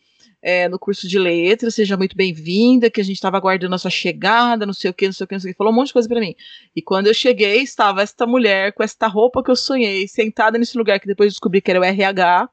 é, 0.43 0.67
no 0.67 0.77
curso 0.77 1.07
de 1.07 1.17
letras, 1.17 1.73
seja 1.75 1.95
muito 1.95 2.17
bem-vinda, 2.17 2.89
que 2.89 2.99
a 2.99 3.03
gente 3.03 3.15
estava 3.15 3.37
aguardando 3.37 3.73
a 3.75 3.77
sua 3.77 3.89
chegada, 3.89 4.65
não 4.65 4.73
sei 4.73 4.91
o 4.91 4.93
que, 4.93 5.05
não 5.05 5.13
sei 5.13 5.23
o 5.23 5.27
que, 5.27 5.35
não 5.35 5.39
sei 5.39 5.51
o 5.51 5.53
que, 5.53 5.57
falou 5.57 5.71
um 5.71 5.75
monte 5.75 5.87
de 5.87 5.93
coisa 5.93 6.09
para 6.09 6.19
mim. 6.19 6.35
E 6.75 6.81
quando 6.81 7.07
eu 7.07 7.13
cheguei, 7.13 7.61
estava 7.61 8.01
esta 8.01 8.27
mulher 8.27 8.73
com 8.73 8.83
esta 8.83 9.07
roupa 9.07 9.41
que 9.41 9.49
eu 9.49 9.55
sonhei, 9.55 10.07
sentada 10.07 10.57
nesse 10.57 10.77
lugar 10.77 10.99
que 10.99 11.07
depois 11.07 11.31
descobri 11.31 11.61
que 11.61 11.71
era 11.71 11.79
o 11.79 11.83
RH, 11.83 12.49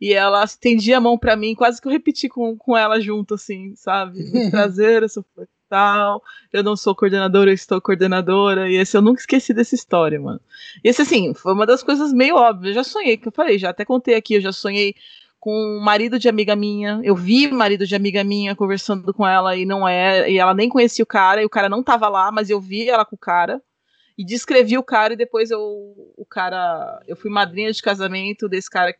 e 0.00 0.14
ela 0.14 0.42
estendia 0.42 0.96
a 0.96 1.00
mão 1.00 1.18
pra 1.18 1.36
mim, 1.36 1.54
quase 1.54 1.80
que 1.80 1.86
eu 1.86 1.92
repeti 1.92 2.28
com, 2.28 2.56
com 2.56 2.76
ela 2.76 3.00
junto, 3.00 3.34
assim, 3.34 3.74
sabe? 3.76 4.22
Muito 4.32 4.50
prazer, 4.50 5.02
eu 5.02 5.08
sou 5.08 5.24
tal, 5.68 6.22
eu 6.52 6.64
não 6.64 6.74
sou 6.74 6.96
coordenadora, 6.96 7.50
eu 7.50 7.54
estou 7.54 7.80
coordenadora, 7.80 8.68
e 8.68 8.74
esse 8.74 8.96
eu 8.96 9.00
nunca 9.00 9.20
esqueci 9.20 9.54
dessa 9.54 9.74
história, 9.74 10.20
mano. 10.20 10.40
E 10.82 10.88
esse, 10.88 11.00
assim, 11.00 11.32
foi 11.32 11.52
uma 11.52 11.64
das 11.64 11.82
coisas 11.82 12.12
meio 12.12 12.34
óbvias, 12.34 12.74
eu 12.76 12.82
já 12.82 12.84
sonhei, 12.84 13.16
que 13.16 13.28
eu 13.28 13.32
falei, 13.32 13.56
já 13.56 13.70
até 13.70 13.84
contei 13.84 14.16
aqui, 14.16 14.34
eu 14.34 14.40
já 14.40 14.50
sonhei 14.50 14.94
com 15.38 15.52
o 15.52 15.80
marido 15.80 16.18
de 16.18 16.28
amiga 16.28 16.56
minha, 16.56 17.00
eu 17.04 17.14
vi 17.14 17.50
marido 17.50 17.86
de 17.86 17.94
amiga 17.94 18.24
minha 18.24 18.56
conversando 18.56 19.14
com 19.14 19.26
ela, 19.26 19.56
e 19.56 19.64
não 19.64 19.88
é, 19.88 20.28
e 20.30 20.38
ela 20.38 20.52
nem 20.52 20.68
conhecia 20.68 21.02
o 21.04 21.06
cara, 21.06 21.40
e 21.40 21.46
o 21.46 21.50
cara 21.50 21.68
não 21.68 21.82
tava 21.82 22.08
lá, 22.08 22.32
mas 22.32 22.50
eu 22.50 22.60
vi 22.60 22.90
ela 22.90 23.04
com 23.04 23.14
o 23.14 23.18
cara, 23.18 23.62
e 24.18 24.24
descrevi 24.24 24.76
o 24.76 24.82
cara, 24.82 25.14
e 25.14 25.16
depois 25.16 25.50
eu, 25.50 25.60
o 25.60 26.26
cara, 26.28 27.00
eu 27.06 27.16
fui 27.16 27.30
madrinha 27.30 27.72
de 27.72 27.80
casamento 27.80 28.48
desse 28.48 28.68
cara 28.68 28.94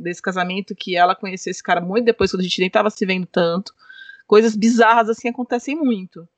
desse 0.00 0.20
casamento 0.20 0.74
que 0.74 0.96
ela 0.96 1.14
conheceu 1.14 1.50
esse 1.50 1.62
cara 1.62 1.80
muito 1.80 2.04
depois, 2.04 2.30
quando 2.30 2.40
a 2.40 2.44
gente 2.44 2.60
nem 2.60 2.70
tava 2.70 2.90
se 2.90 3.04
vendo 3.06 3.26
tanto. 3.26 3.74
Coisas 4.26 4.56
bizarras 4.56 5.08
assim 5.08 5.28
acontecem 5.28 5.76
muito. 5.76 6.28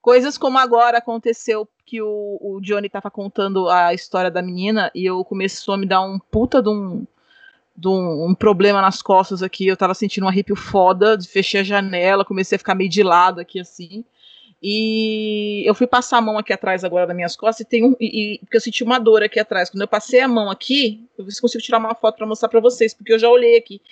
Coisas 0.00 0.36
como 0.36 0.58
agora 0.58 0.98
aconteceu 0.98 1.66
que 1.86 2.02
o, 2.02 2.38
o 2.40 2.60
Johnny 2.60 2.88
tava 2.88 3.10
contando 3.10 3.68
a 3.68 3.94
história 3.94 4.30
da 4.30 4.42
menina 4.42 4.90
e 4.94 5.04
eu 5.04 5.24
começou 5.24 5.74
a 5.74 5.78
me 5.78 5.86
dar 5.86 6.02
um 6.02 6.18
puta 6.18 6.62
de 6.62 6.68
um, 6.68 7.06
de 7.76 7.88
um, 7.88 8.26
um 8.26 8.34
problema 8.34 8.82
nas 8.82 9.00
costas 9.00 9.42
aqui. 9.42 9.66
Eu 9.66 9.76
tava 9.76 9.94
sentindo 9.94 10.24
um 10.24 10.28
arrepio 10.28 10.56
foda, 10.56 11.18
fechei 11.22 11.60
a 11.60 11.64
janela, 11.64 12.24
comecei 12.24 12.56
a 12.56 12.58
ficar 12.58 12.74
meio 12.74 12.90
de 12.90 13.02
lado 13.02 13.40
aqui 13.40 13.58
assim. 13.58 14.04
E 14.66 15.62
eu 15.68 15.74
fui 15.74 15.86
passar 15.86 16.16
a 16.16 16.20
mão 16.22 16.38
aqui 16.38 16.50
atrás 16.50 16.82
agora 16.84 17.06
das 17.06 17.14
minhas 17.14 17.36
costas 17.36 17.66
e 17.66 17.68
tem 17.68 17.84
um. 17.84 17.94
E, 18.00 18.36
e- 18.36 18.38
porque 18.38 18.56
eu 18.56 18.60
senti 18.62 18.82
uma 18.82 18.98
dor 18.98 19.22
aqui 19.22 19.38
atrás. 19.38 19.68
Quando 19.68 19.82
eu 19.82 19.88
passei 19.88 20.20
a 20.20 20.26
mão 20.28 20.50
aqui, 20.50 21.06
eu 21.18 21.24
ver 21.26 21.32
se 21.32 21.40
consigo 21.42 21.62
tirar 21.62 21.76
uma 21.76 21.94
foto 21.94 22.16
pra 22.16 22.26
mostrar 22.26 22.48
pra 22.48 22.60
vocês, 22.60 22.94
porque 22.94 23.12
eu 23.12 23.18
já 23.18 23.28
olhei 23.28 23.58
aqui. 23.58 23.82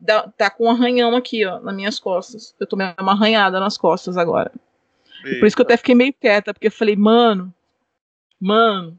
Dá- 0.00 0.26
tá 0.36 0.50
com 0.50 0.64
um 0.64 0.70
arranhão 0.70 1.14
aqui, 1.14 1.46
ó, 1.46 1.60
nas 1.60 1.76
minhas 1.76 2.00
costas. 2.00 2.56
Eu 2.58 2.66
tomei 2.66 2.88
uma 3.00 3.12
arranhada 3.12 3.60
nas 3.60 3.78
costas 3.78 4.16
agora. 4.16 4.50
Por 5.38 5.46
isso 5.46 5.54
que 5.54 5.62
eu 5.62 5.66
até 5.66 5.76
fiquei 5.76 5.94
meio 5.94 6.12
quieta, 6.12 6.52
porque 6.52 6.66
eu 6.66 6.72
falei, 6.72 6.96
mano, 6.96 7.54
mano. 8.40 8.98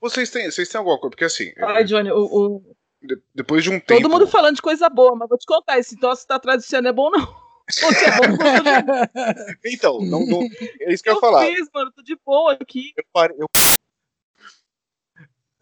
Vocês 0.00 0.28
têm, 0.30 0.50
vocês 0.50 0.68
têm 0.68 0.78
alguma 0.78 0.98
coisa? 0.98 1.10
Porque 1.10 1.24
assim, 1.24 1.52
Ai, 1.58 1.84
Johnny, 1.84 2.10
o, 2.10 2.16
o- 2.24 2.62
de- 3.00 3.20
depois 3.32 3.62
de 3.62 3.70
um 3.70 3.78
tempo. 3.78 4.00
todo 4.02 4.10
mundo 4.10 4.26
falando 4.26 4.56
de 4.56 4.62
coisa 4.62 4.88
boa, 4.88 5.14
mas 5.14 5.28
vou 5.28 5.38
te 5.38 5.46
contar, 5.46 5.78
esse 5.78 5.94
que 5.94 6.00
tá 6.00 6.34
atrás 6.34 6.62
do 6.64 6.66
você 6.66 6.80
não 6.80 6.90
é 6.90 6.92
bom, 6.92 7.10
não. 7.10 7.41
Você 7.70 8.04
é 8.04 8.16
bom, 8.18 8.36
não. 8.36 9.56
Então, 9.64 10.00
não, 10.00 10.26
não- 10.26 10.42
é 10.80 10.92
isso 10.92 11.02
que 11.02 11.08
eu 11.08 11.14
ia 11.14 11.16
eu 11.16 11.20
falar. 11.20 11.46
fiz, 11.46 11.68
mano, 11.72 11.92
tô 11.92 12.02
de 12.02 12.16
boa 12.24 12.52
aqui. 12.54 12.92
Eu 12.96 13.04
parei, 13.12 13.36
eu- 13.38 13.46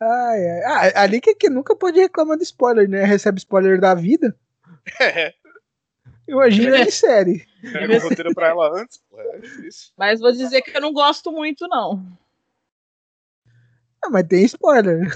Ai, 0.03 0.49
ai. 0.63 0.93
Ah, 0.95 1.03
ali 1.03 1.21
que, 1.21 1.35
que 1.35 1.51
nunca 1.51 1.77
pode 1.77 2.01
reclamar 2.01 2.39
de 2.39 2.43
spoiler, 2.45 2.89
né? 2.89 3.05
Recebe 3.05 3.39
spoiler 3.39 3.79
da 3.79 3.95
vida. 3.95 4.35
é, 5.01 5.35
Imagina 6.27 6.85
de 6.85 6.91
série. 6.91 7.47
pega 7.73 7.99
o 7.99 8.09
roteiro 8.09 8.35
pra 8.35 8.49
ela 8.49 8.81
antes, 8.81 8.99
pô, 9.11 9.21
é 9.21 9.39
difícil. 9.39 9.93
Mas 9.99 10.21
vou 10.21 10.33
dizer 10.33 10.63
que 10.63 10.75
eu 10.77 10.81
não 10.81 10.93
gosto 10.93 11.31
muito, 11.31 11.69
não. 11.69 12.05
Ah, 14.03 14.09
mas 14.11 14.27
tem 14.27 14.43
spoiler. 14.45 15.07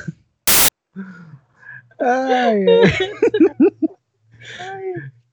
Ai, 1.99 2.65
ai. 2.69 2.69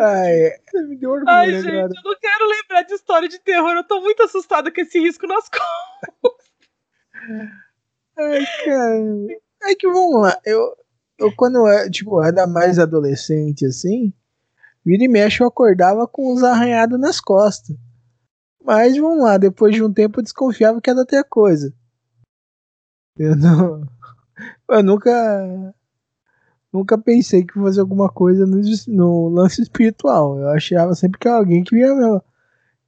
Ai, 0.00 0.52
me 0.86 0.96
deu 0.96 1.10
orgulho 1.10 1.30
Ai, 1.30 1.48
agora. 1.48 1.62
gente, 1.62 1.96
eu 1.96 2.02
não 2.04 2.18
quero 2.20 2.48
lembrar 2.48 2.82
de 2.82 2.94
história 2.94 3.28
de 3.28 3.38
terror. 3.38 3.72
Eu 3.72 3.84
tô 3.84 4.00
muito 4.00 4.22
assustada 4.22 4.72
com 4.72 4.80
esse 4.80 4.98
risco 4.98 5.26
nas 5.26 5.48
costas. 5.48 6.48
Ai, 8.18 8.46
cara. 8.64 9.00
É 9.64 9.74
que 9.74 9.86
vamos 9.86 10.22
lá. 10.22 10.38
Eu, 10.44 10.76
eu 11.18 11.34
quando 11.36 11.68
eu, 11.68 11.90
tipo, 11.90 12.22
era 12.22 12.46
mais 12.46 12.78
adolescente 12.78 13.66
assim, 13.66 14.12
vira 14.84 15.04
e 15.04 15.08
mexe 15.08 15.42
eu 15.42 15.48
acordava 15.48 16.06
com 16.06 16.32
os 16.32 16.42
arranhados 16.42 16.98
nas 16.98 17.20
costas. 17.20 17.76
Mas 18.62 18.96
vamos 18.96 19.22
lá, 19.22 19.38
depois 19.38 19.74
de 19.74 19.82
um 19.82 19.92
tempo 19.92 20.20
eu 20.20 20.24
desconfiava 20.24 20.80
que 20.80 20.90
era 20.90 20.98
outra 20.98 21.24
coisa. 21.24 21.72
Eu 23.16 23.34
não. 23.36 23.86
Eu 24.70 24.82
nunca. 24.84 25.74
Nunca 26.72 26.98
pensei 26.98 27.44
que 27.44 27.54
fosse 27.54 27.80
alguma 27.80 28.08
coisa 28.10 28.46
no, 28.46 28.60
no 28.88 29.28
lance 29.28 29.62
espiritual. 29.62 30.38
Eu 30.38 30.48
achava 30.50 30.94
sempre 30.94 31.18
que 31.18 31.26
alguém 31.28 31.64
que 31.64 31.76
ia, 31.76 32.22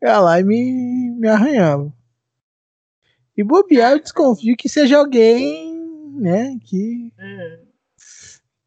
ia 0.02 0.20
lá 0.20 0.38
e 0.38 0.44
me, 0.44 1.10
me 1.18 1.28
arranhava. 1.28 1.92
E 3.36 3.42
bobear, 3.42 3.92
eu 3.92 4.00
desconfio 4.00 4.56
que 4.56 4.68
seja 4.68 4.98
alguém, 4.98 5.74
né, 6.14 6.58
que. 6.64 7.12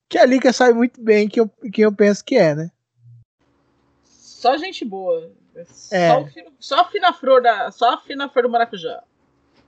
Que 0.10 0.18
a 0.18 0.26
Lica 0.26 0.52
sabe 0.52 0.74
muito 0.74 1.02
bem 1.02 1.28
que 1.28 1.40
eu, 1.40 1.48
que 1.48 1.82
eu 1.82 1.92
penso 1.92 2.24
que 2.24 2.36
é, 2.36 2.56
né? 2.56 2.72
Só 4.06 4.58
gente 4.58 4.84
boa. 4.84 5.32
É. 5.92 6.10
Só, 6.10 6.22
o 6.22 6.28
fino- 6.28 6.52
só 6.60 6.80
a 6.82 6.86
fina 6.86 7.14
flor 7.14 7.42
da, 7.42 7.72
só 7.72 7.94
a 7.94 7.98
fina 8.00 8.28
flor 8.30 8.44
do 8.44 8.50
maracujá. 8.50 9.04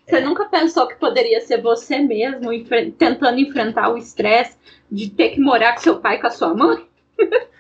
Você 0.08 0.22
nunca 0.22 0.46
pensou 0.46 0.88
que 0.88 0.96
poderia 0.96 1.42
ser 1.42 1.62
você 1.62 2.00
mesmo 2.00 2.54
enfre- 2.54 2.92
tentando 2.92 3.40
enfrentar 3.40 3.90
o 3.90 3.98
estresse 3.98 4.56
de 4.92 5.10
ter 5.10 5.30
que 5.32 5.40
morar 5.40 5.74
com 5.74 5.82
seu 5.82 6.00
pai 6.00 6.18
e 6.18 6.22
com 6.22 6.28
a 6.28 6.32
sua 6.32 6.54
mãe? 6.54 6.88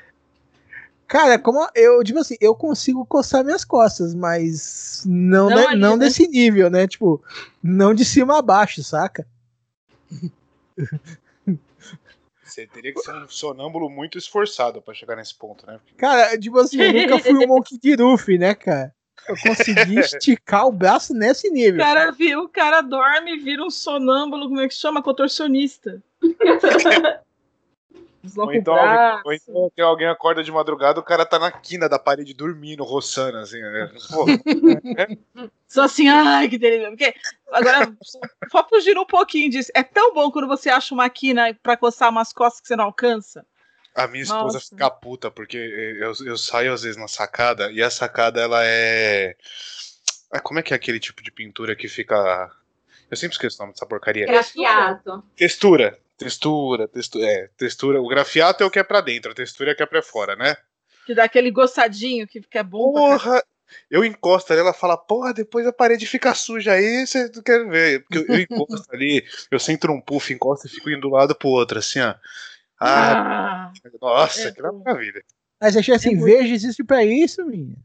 Cara, 1.07 1.37
como 1.37 1.67
eu, 1.75 2.03
tipo 2.03 2.19
assim, 2.19 2.35
eu 2.41 2.55
consigo 2.55 3.05
coçar 3.05 3.43
minhas 3.43 3.63
costas, 3.63 4.15
mas 4.15 5.03
não, 5.05 5.49
Não 5.49 5.55
de- 5.57 5.67
ali, 5.67 5.79
não 5.79 5.97
né? 5.97 6.05
desse 6.05 6.27
nível, 6.27 6.69
né? 6.69 6.87
Tipo, 6.87 7.23
não 7.61 7.93
de 7.93 8.03
cima 8.03 8.39
a 8.39 8.41
baixo, 8.41 8.83
saca? 8.83 9.25
Você 12.43 12.65
teria 12.67 12.93
que 12.93 12.99
ser 13.01 13.13
um 13.13 13.27
sonâmbulo 13.27 13.89
muito 13.89 14.17
esforçado 14.17 14.81
pra 14.81 14.93
chegar 14.93 15.15
nesse 15.15 15.35
ponto, 15.35 15.65
né? 15.67 15.79
Cara, 15.97 16.37
tipo 16.39 16.57
assim, 16.59 16.79
eu 16.81 16.93
nunca 16.93 17.19
fui 17.19 17.33
um 17.33 17.45
Monkey 17.47 17.77
D. 17.77 17.95
Luffy, 17.95 18.37
né, 18.37 18.55
cara? 18.55 18.94
Eu 19.27 19.35
consegui 19.41 19.99
esticar 19.99 20.67
o 20.67 20.71
braço 20.71 21.13
nesse 21.13 21.49
O 21.49 21.53
nível. 21.53 21.79
cara, 21.79 22.11
viu, 22.11 22.43
o 22.43 22.49
cara 22.49 22.81
dorme 22.81 23.35
e 23.35 23.39
vira 23.39 23.63
um 23.63 23.69
sonâmbulo, 23.69 24.47
como 24.47 24.61
é 24.61 24.67
que 24.67 24.73
chama? 24.73 25.01
Contorcionista. 25.01 26.01
Ou 28.37 28.53
então, 28.53 28.73
o 28.73 29.27
ou 29.53 29.67
então 29.71 29.87
alguém 29.87 30.07
acorda 30.07 30.43
de 30.43 30.51
madrugada, 30.51 30.99
o 30.99 31.03
cara 31.03 31.25
tá 31.25 31.37
na 31.37 31.51
quina 31.51 31.87
da 31.87 31.99
parede 31.99 32.33
dormindo, 32.33 32.83
roçando, 32.83 33.37
assim, 33.37 33.61
né? 33.61 33.91
Só 35.67 35.83
assim, 35.83 36.07
ai, 36.07 36.49
que 36.49 36.57
delícia. 36.57 36.89
Porque, 36.89 37.13
agora, 37.51 37.93
só 38.49 38.67
fugir 38.67 38.97
um 38.97 39.05
pouquinho 39.05 39.51
disso. 39.51 39.71
É 39.75 39.83
tão 39.83 40.13
bom 40.13 40.31
quando 40.31 40.47
você 40.47 40.69
acha 40.69 40.93
uma 40.93 41.09
quina 41.09 41.53
pra 41.61 41.77
coçar 41.77 42.09
umas 42.09 42.31
costas 42.33 42.61
que 42.61 42.67
você 42.67 42.75
não 42.75 42.85
alcança. 42.85 43.45
A 43.95 44.07
minha 44.07 44.23
esposa 44.23 44.57
Nossa. 44.57 44.69
fica 44.69 44.89
puta, 44.89 45.31
porque 45.31 45.57
eu, 45.57 46.13
eu 46.25 46.37
saio 46.37 46.73
às 46.73 46.83
vezes 46.83 46.97
na 46.97 47.07
sacada, 47.07 47.71
e 47.71 47.81
a 47.81 47.89
sacada, 47.89 48.41
ela 48.41 48.63
é... 48.65 49.35
Ah, 50.31 50.39
como 50.39 50.59
é 50.59 50.63
que 50.63 50.73
é 50.73 50.75
aquele 50.75 50.99
tipo 50.99 51.23
de 51.23 51.31
pintura 51.31 51.75
que 51.75 51.87
fica... 51.87 52.51
Eu 53.09 53.15
sempre 53.15 53.35
esqueço 53.35 53.57
o 53.57 53.59
nome 53.61 53.73
dessa 53.73 53.85
porcaria. 53.85 54.25
Grafiado. 54.25 55.23
Textura. 55.35 55.97
Textura, 56.17 56.87
textura, 56.87 57.25
é, 57.25 57.49
textura. 57.57 58.01
O 58.01 58.07
grafiato 58.07 58.63
é 58.63 58.65
o 58.65 58.71
que 58.71 58.79
é 58.79 58.83
pra 58.83 59.01
dentro, 59.01 59.31
a 59.31 59.35
textura 59.35 59.71
é 59.71 59.73
o 59.73 59.75
que 59.75 59.83
é 59.83 59.85
pra 59.85 60.01
fora, 60.01 60.35
né? 60.35 60.55
Que 61.05 61.13
dá 61.13 61.25
aquele 61.25 61.51
gossadinho 61.51 62.27
que 62.27 62.41
fica 62.41 62.63
bom. 62.63 62.93
Porra! 62.93 63.43
Eu 63.89 64.05
encosto 64.05 64.53
ali, 64.53 64.61
ela 64.61 64.73
fala, 64.73 64.95
porra, 64.95 65.33
depois 65.33 65.65
a 65.65 65.73
parede 65.73 66.05
fica 66.05 66.33
suja 66.33 66.73
aí, 66.73 67.05
você 67.05 67.29
não 67.33 67.41
quer 67.41 67.67
ver. 67.67 68.03
Porque 68.03 68.17
eu, 68.19 68.35
eu 68.35 68.39
encosto 68.39 68.87
ali, 68.93 69.25
eu 69.51 69.59
sento 69.59 69.87
num 69.87 69.99
puff, 69.99 70.33
encosto 70.33 70.67
e 70.67 70.69
fico 70.69 70.89
indo 70.89 71.01
de 71.01 71.07
um 71.07 71.11
lado 71.11 71.35
pro 71.35 71.49
outro, 71.49 71.79
assim, 71.79 71.99
ó. 71.99 72.15
Ah, 72.79 73.71
Ah, 73.71 73.89
nossa, 74.01 74.47
é 74.47 74.51
que 74.51 74.61
bom. 74.61 74.81
maravilha. 74.85 75.23
Você 75.61 75.79
achei 75.79 75.95
assim, 75.95 76.09
É 76.09 76.15
muito- 76.15 76.25
veja, 76.25 76.53
existe 76.53 76.83
pra 76.83 77.03
isso, 77.03 77.45
minha. 77.45 77.75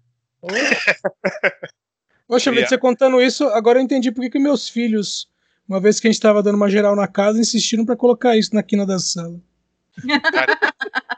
Poxa, 2.27 2.53
você 2.53 2.79
contando 2.79 3.21
isso, 3.21 3.45
agora 3.49 3.79
eu 3.79 3.83
entendi 3.83 4.13
por 4.13 4.29
que, 4.31 4.39
meus 4.39 4.69
filhos, 4.69 5.29
uma 5.69 5.81
vez 5.81 5.99
que 5.99 6.07
a 6.07 6.11
gente 6.13 6.21
tava 6.21 6.43
dando 6.43 6.55
uma 6.57 6.71
geral 6.71 6.95
na 6.95 7.09
casa, 7.09 7.41
insistiram 7.41 7.85
pra 7.85 7.97
colocar 7.97 8.37
isso 8.37 8.55
na 8.55 8.63
quina 8.63 8.87
da 8.87 8.99
sala. 8.99 9.41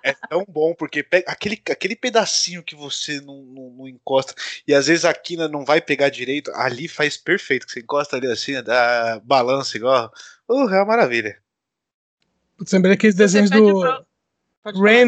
É 0.02 0.12
tão 0.28 0.44
bom, 0.48 0.74
porque 0.74 1.02
pega 1.02 1.30
aquele, 1.30 1.60
aquele 1.70 1.94
pedacinho 1.94 2.62
que 2.62 2.74
você 2.74 3.20
não, 3.20 3.42
não, 3.42 3.70
não 3.70 3.88
encosta, 3.88 4.34
e 4.66 4.74
às 4.74 4.86
vezes 4.86 5.04
a 5.04 5.12
quina 5.14 5.46
não 5.48 5.64
vai 5.64 5.80
pegar 5.80 6.08
direito, 6.08 6.50
ali 6.54 6.88
faz 6.88 7.16
perfeito, 7.16 7.66
que 7.66 7.72
você 7.72 7.80
encosta 7.80 8.16
ali 8.16 8.26
assim, 8.26 8.60
dá 8.62 9.20
balança 9.22 9.76
igual. 9.76 10.12
Uh, 10.48 10.68
é 10.70 10.76
uma 10.78 10.86
maravilha. 10.86 11.38
Putz, 12.62 12.72
lembrei 12.72 12.94
aqueles 12.94 13.16
desenhos 13.16 13.50
do 13.50 13.82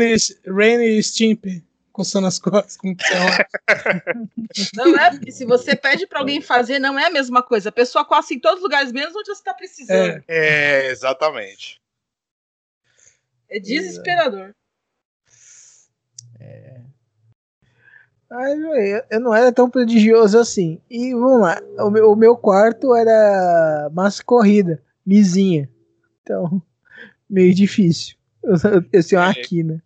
e, 0.02 0.16
Ren 0.50 0.82
e 0.82 1.00
Stimpy, 1.00 1.64
coçando 1.92 2.26
as 2.26 2.40
costas. 2.40 2.76
Com 2.76 2.90
o 2.90 2.96
celular. 3.00 3.48
Não 4.74 4.98
é, 4.98 5.10
porque 5.10 5.30
se 5.30 5.44
você 5.44 5.76
pede 5.76 6.04
pra 6.04 6.18
alguém 6.18 6.40
fazer, 6.40 6.80
não 6.80 6.98
é 6.98 7.06
a 7.06 7.10
mesma 7.10 7.44
coisa. 7.44 7.68
A 7.68 7.72
pessoa 7.72 8.04
coça 8.04 8.34
em 8.34 8.40
todos 8.40 8.58
os 8.58 8.64
lugares, 8.64 8.90
menos 8.90 9.14
onde 9.14 9.28
você 9.28 9.42
tá 9.42 9.54
precisando. 9.54 10.22
É. 10.26 10.86
É, 10.86 10.90
exatamente. 10.90 11.80
É, 13.48 13.60
desesperador. 13.60 14.52
Aí, 18.30 18.90
eu, 18.90 19.02
eu 19.10 19.20
não 19.20 19.32
era 19.32 19.52
tão 19.52 19.70
prodigioso 19.70 20.38
assim. 20.38 20.80
E 20.90 21.14
vamos 21.14 21.40
lá, 21.40 21.60
o 21.78 21.90
meu, 21.90 22.10
o 22.10 22.16
meu 22.16 22.36
quarto 22.36 22.94
era 22.96 23.88
massa 23.92 24.24
corrida, 24.24 24.82
lisinha. 25.06 25.70
Então, 26.22 26.60
meio 27.28 27.54
difícil. 27.54 28.16
Eu 28.92 29.02
tinha 29.02 29.20
uma 29.20 29.30
É. 29.30 29.34
quina. 29.34 29.82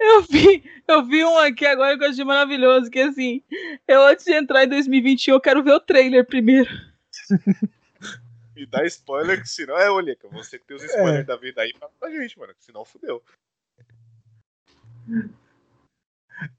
Eu 0.00 0.22
vi, 0.22 0.64
eu 0.86 1.04
vi 1.04 1.24
um 1.24 1.38
aqui 1.38 1.66
agora 1.66 1.98
que 1.98 2.04
eu 2.04 2.08
achei 2.08 2.24
maravilhoso, 2.24 2.88
que 2.90 3.00
assim, 3.00 3.42
eu 3.86 4.06
antes 4.06 4.24
de 4.24 4.32
entrar 4.32 4.64
em 4.64 4.68
2021, 4.68 5.34
eu 5.34 5.40
quero 5.40 5.62
ver 5.62 5.72
o 5.72 5.80
trailer 5.80 6.24
primeiro. 6.24 6.70
Me 8.54 8.66
dá 8.66 8.84
spoiler, 8.86 9.40
que 9.40 9.48
senão 9.48 9.76
é, 9.78 9.90
olha, 9.90 10.16
você 10.32 10.58
que 10.58 10.66
tem 10.66 10.76
os 10.76 10.82
spoilers 10.82 11.26
da 11.26 11.36
vida 11.36 11.62
aí, 11.62 11.72
fala 11.78 11.92
pra 11.98 12.10
gente, 12.10 12.36
mano, 12.38 12.52
que 12.54 12.64
senão 12.64 12.84
fudeu. 12.84 13.22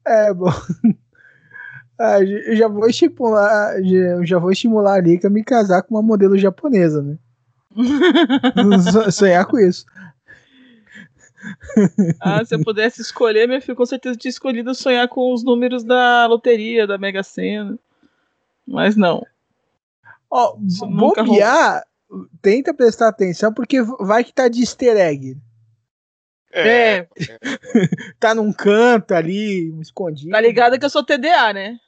É, 0.05 0.33
bom. 0.33 0.49
Ah, 2.01 2.21
eu 2.21 2.55
já 2.55 2.69
vou 2.69 2.87
estimular, 2.87 3.73
já, 3.83 3.97
eu 3.97 4.25
já 4.25 4.39
vou 4.39 4.53
estimular 4.53 4.97
a 4.97 5.01
Rika 5.01 5.27
a 5.27 5.29
me 5.29 5.43
casar 5.43 5.83
com 5.83 5.95
uma 5.95 6.01
modelo 6.01 6.37
japonesa, 6.37 7.01
né? 7.01 7.17
So- 8.91 9.11
Sonhar 9.11 9.45
com 9.45 9.59
isso. 9.59 9.85
Ah, 12.19 12.43
se 12.43 12.53
eu 12.55 12.63
pudesse 12.63 13.01
escolher, 13.01 13.47
meu 13.47 13.61
filho, 13.61 13.75
com 13.75 13.85
certeza 13.85 14.17
tinha 14.17 14.29
escolhido 14.29 14.75
sonhar 14.75 15.07
com 15.07 15.33
os 15.33 15.43
números 15.43 15.83
da 15.83 16.25
loteria, 16.27 16.85
da 16.85 16.97
Mega 16.97 17.23
Sena. 17.23 17.77
Mas 18.67 18.95
não. 18.95 19.25
Ó, 20.29 20.57
nunca 20.87 21.23
bobear, 21.23 21.83
tenta 22.41 22.73
prestar 22.73 23.07
atenção, 23.07 23.53
porque 23.53 23.81
vai 23.81 24.23
que 24.23 24.33
tá 24.33 24.47
de 24.47 24.59
easter 24.61 24.97
egg. 24.97 25.37
É, 26.51 27.07
Tá 28.19 28.33
num 28.35 28.51
canto 28.51 29.13
ali, 29.13 29.69
escondido. 29.79 30.31
tá 30.31 30.41
ligado 30.41 30.77
que 30.77 30.85
eu 30.85 30.89
sou 30.89 31.03
TDA, 31.03 31.53
né? 31.53 31.79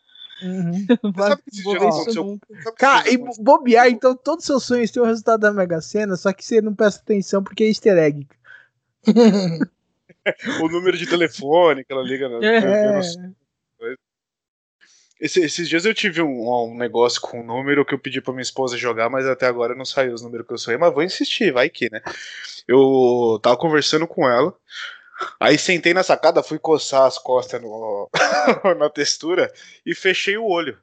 Uhum. 0.41 0.85
Sabe 1.17 1.41
que 1.51 1.75
aconteceu- 1.75 2.39
sabe 2.63 2.75
Cara, 2.77 3.09
e 3.09 3.15
aconteceu- 3.15 3.43
bobear, 3.43 3.87
então 3.89 4.15
todos 4.15 4.43
os 4.43 4.47
seus 4.47 4.63
sonhos 4.63 4.91
têm 4.91 5.01
o 5.01 5.05
resultado 5.05 5.41
da 5.41 5.53
Mega 5.53 5.79
Sena, 5.81 6.15
só 6.15 6.33
que 6.33 6.43
você 6.43 6.61
não 6.61 6.73
presta 6.73 7.01
atenção 7.01 7.43
porque 7.43 7.63
é 7.63 7.67
easter 7.67 7.97
egg. 7.97 8.27
o 10.61 10.67
número 10.69 10.97
de 10.97 11.07
telefone 11.07 11.83
que 11.83 11.91
ela 11.93 12.03
liga. 12.03 12.27
no- 12.29 12.43
É. 12.43 12.99
Esse- 15.19 15.41
esses 15.41 15.69
dias 15.69 15.85
eu 15.85 15.93
tive 15.93 16.19
um, 16.23 16.49
um 16.49 16.75
negócio 16.75 17.21
com 17.21 17.41
um 17.41 17.45
número 17.45 17.85
que 17.85 17.93
eu 17.93 17.99
pedi 17.99 18.19
pra 18.19 18.33
minha 18.33 18.41
esposa 18.41 18.75
jogar, 18.75 19.07
mas 19.07 19.27
até 19.27 19.45
agora 19.45 19.75
não 19.75 19.85
saiu 19.85 20.15
os 20.15 20.23
números 20.23 20.47
que 20.47 20.53
eu 20.53 20.57
sonhei, 20.57 20.79
mas 20.79 20.91
vou 20.91 21.03
insistir, 21.03 21.51
vai 21.53 21.69
que, 21.69 21.91
né? 21.91 22.01
Eu 22.67 23.39
tava 23.43 23.55
conversando 23.55 24.07
com 24.07 24.27
ela, 24.27 24.51
aí 25.39 25.57
sentei 25.57 25.93
na 25.93 26.03
sacada, 26.03 26.43
fui 26.43 26.59
coçar 26.59 27.03
as 27.05 27.17
costas 27.17 27.61
no- 27.61 28.09
na 28.77 28.89
textura 28.89 29.51
e 29.85 29.93
fechei 29.95 30.37
o 30.37 30.45
olho. 30.45 30.77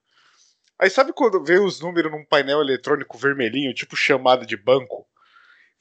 Aí 0.79 0.88
sabe 0.90 1.12
quando 1.12 1.42
veio 1.44 1.64
os 1.64 1.81
números 1.81 2.11
num 2.12 2.24
painel 2.24 2.61
eletrônico 2.61 3.18
vermelhinho, 3.18 3.74
tipo 3.74 3.96
chamada 3.96 4.46
de 4.46 4.57
banco? 4.57 5.07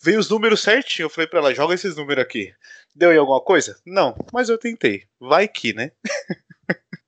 Veio 0.02 0.20
os 0.20 0.30
números 0.30 0.62
certinho, 0.62 1.06
eu 1.06 1.10
falei 1.10 1.28
pra 1.28 1.40
ela, 1.40 1.54
joga 1.56 1.74
esses 1.74 1.96
números 1.96 2.24
aqui. 2.24 2.54
Deu 2.96 3.12
em 3.14 3.18
alguma 3.18 3.42
coisa? 3.42 3.80
Não, 3.86 4.16
mas 4.34 4.50
eu 4.50 4.58
tentei. 4.58 5.06
Vai 5.20 5.48
que, 5.48 5.74
né? 5.74 5.92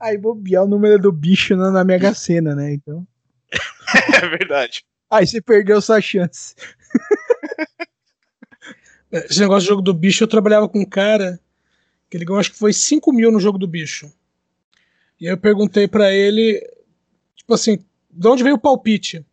Aí 0.00 0.18
bobear 0.18 0.64
o 0.64 0.68
número 0.68 0.98
do 0.98 1.10
bicho 1.12 1.56
na, 1.56 1.70
na 1.70 1.84
Mega 1.84 2.12
Sena, 2.14 2.54
né? 2.54 2.72
Então. 2.74 3.06
É 4.22 4.28
verdade. 4.28 4.84
Aí 5.10 5.26
você 5.26 5.40
perdeu 5.40 5.80
sua 5.80 6.00
chance. 6.00 6.54
Esse 9.14 9.38
negócio 9.38 9.62
de 9.62 9.68
jogo 9.68 9.80
do 9.80 9.94
bicho, 9.94 10.24
eu 10.24 10.28
trabalhava 10.28 10.68
com 10.68 10.80
um 10.80 10.84
cara 10.84 11.40
Que 12.10 12.16
ele 12.16 12.24
ganhou, 12.24 12.40
acho 12.40 12.50
que 12.52 12.58
foi 12.58 12.72
5 12.72 13.12
mil 13.12 13.30
no 13.30 13.38
jogo 13.38 13.58
do 13.58 13.66
bicho. 13.66 14.12
E 15.20 15.26
aí 15.26 15.32
eu 15.32 15.38
perguntei 15.38 15.86
para 15.86 16.12
ele, 16.12 16.60
tipo 17.36 17.54
assim, 17.54 17.78
de 18.10 18.28
onde 18.28 18.42
veio 18.42 18.56
o 18.56 18.60
palpite? 18.60 19.24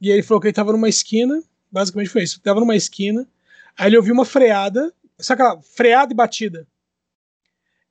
E 0.00 0.10
ele 0.10 0.22
falou 0.22 0.40
que 0.40 0.46
ele 0.46 0.54
tava 0.54 0.72
numa 0.72 0.88
esquina, 0.88 1.42
basicamente 1.70 2.10
foi 2.10 2.22
isso, 2.22 2.40
tava 2.40 2.60
numa 2.60 2.76
esquina, 2.76 3.28
aí 3.76 3.88
ele 3.88 3.96
ouviu 3.96 4.14
uma 4.14 4.24
freada, 4.24 4.94
sabe 5.18 5.42
aquela 5.42 5.62
freada 5.62 6.12
e 6.12 6.16
batida? 6.16 6.66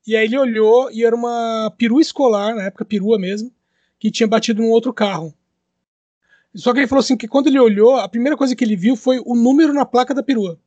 E 0.08 0.16
aí 0.16 0.26
ele 0.26 0.38
olhou 0.38 0.92
e 0.92 1.04
era 1.04 1.16
uma 1.16 1.74
perua 1.78 2.02
escolar, 2.02 2.56
na 2.56 2.64
época 2.64 2.86
perua 2.86 3.20
mesmo, 3.20 3.52
que 4.00 4.12
tinha 4.12 4.28
batido 4.28 4.62
num 4.62 4.70
outro 4.70 4.94
carro. 4.94 5.34
Só 6.56 6.74
que 6.74 6.80
ele 6.80 6.88
falou 6.88 7.02
assim 7.02 7.18
que 7.18 7.28
quando 7.28 7.48
ele 7.48 7.60
olhou, 7.60 7.98
a 7.98 8.08
primeira 8.08 8.38
coisa 8.38 8.56
que 8.56 8.64
ele 8.64 8.78
viu 8.78 8.96
foi 8.96 9.22
o 9.26 9.36
número 9.36 9.74
na 9.74 9.86
placa 9.86 10.14
da 10.14 10.24
perua. 10.24 10.58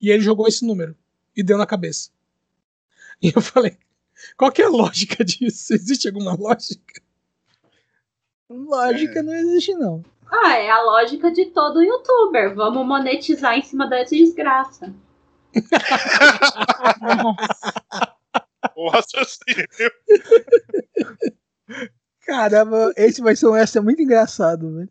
E 0.00 0.10
ele 0.10 0.22
jogou 0.22 0.46
esse 0.46 0.66
número 0.66 0.94
e 1.34 1.42
deu 1.42 1.56
na 1.56 1.66
cabeça. 1.66 2.10
E 3.22 3.32
eu 3.34 3.40
falei, 3.40 3.78
qual 4.36 4.52
que 4.52 4.60
é 4.60 4.66
a 4.66 4.70
lógica 4.70 5.24
disso? 5.24 5.72
Existe 5.72 6.08
alguma 6.08 6.34
lógica? 6.34 7.00
Lógica 8.50 9.22
não 9.22 9.32
existe, 9.32 9.72
não. 9.74 10.04
Ah, 10.30 10.58
é 10.58 10.70
a 10.70 10.82
lógica 10.82 11.30
de 11.30 11.46
todo 11.46 11.82
youtuber. 11.82 12.54
Vamos 12.54 12.86
monetizar 12.86 13.56
em 13.56 13.62
cima 13.62 13.88
dessa 13.88 14.14
desgraça. 14.14 14.92
Nossa 18.76 19.24
senhora. 19.24 19.68
Caramba, 22.26 22.92
esse 22.96 23.22
vai 23.22 23.36
ser 23.36 23.46
um 23.46 23.56
extra 23.56 23.80
muito 23.80 24.02
engraçado, 24.02 24.74
velho. 24.74 24.90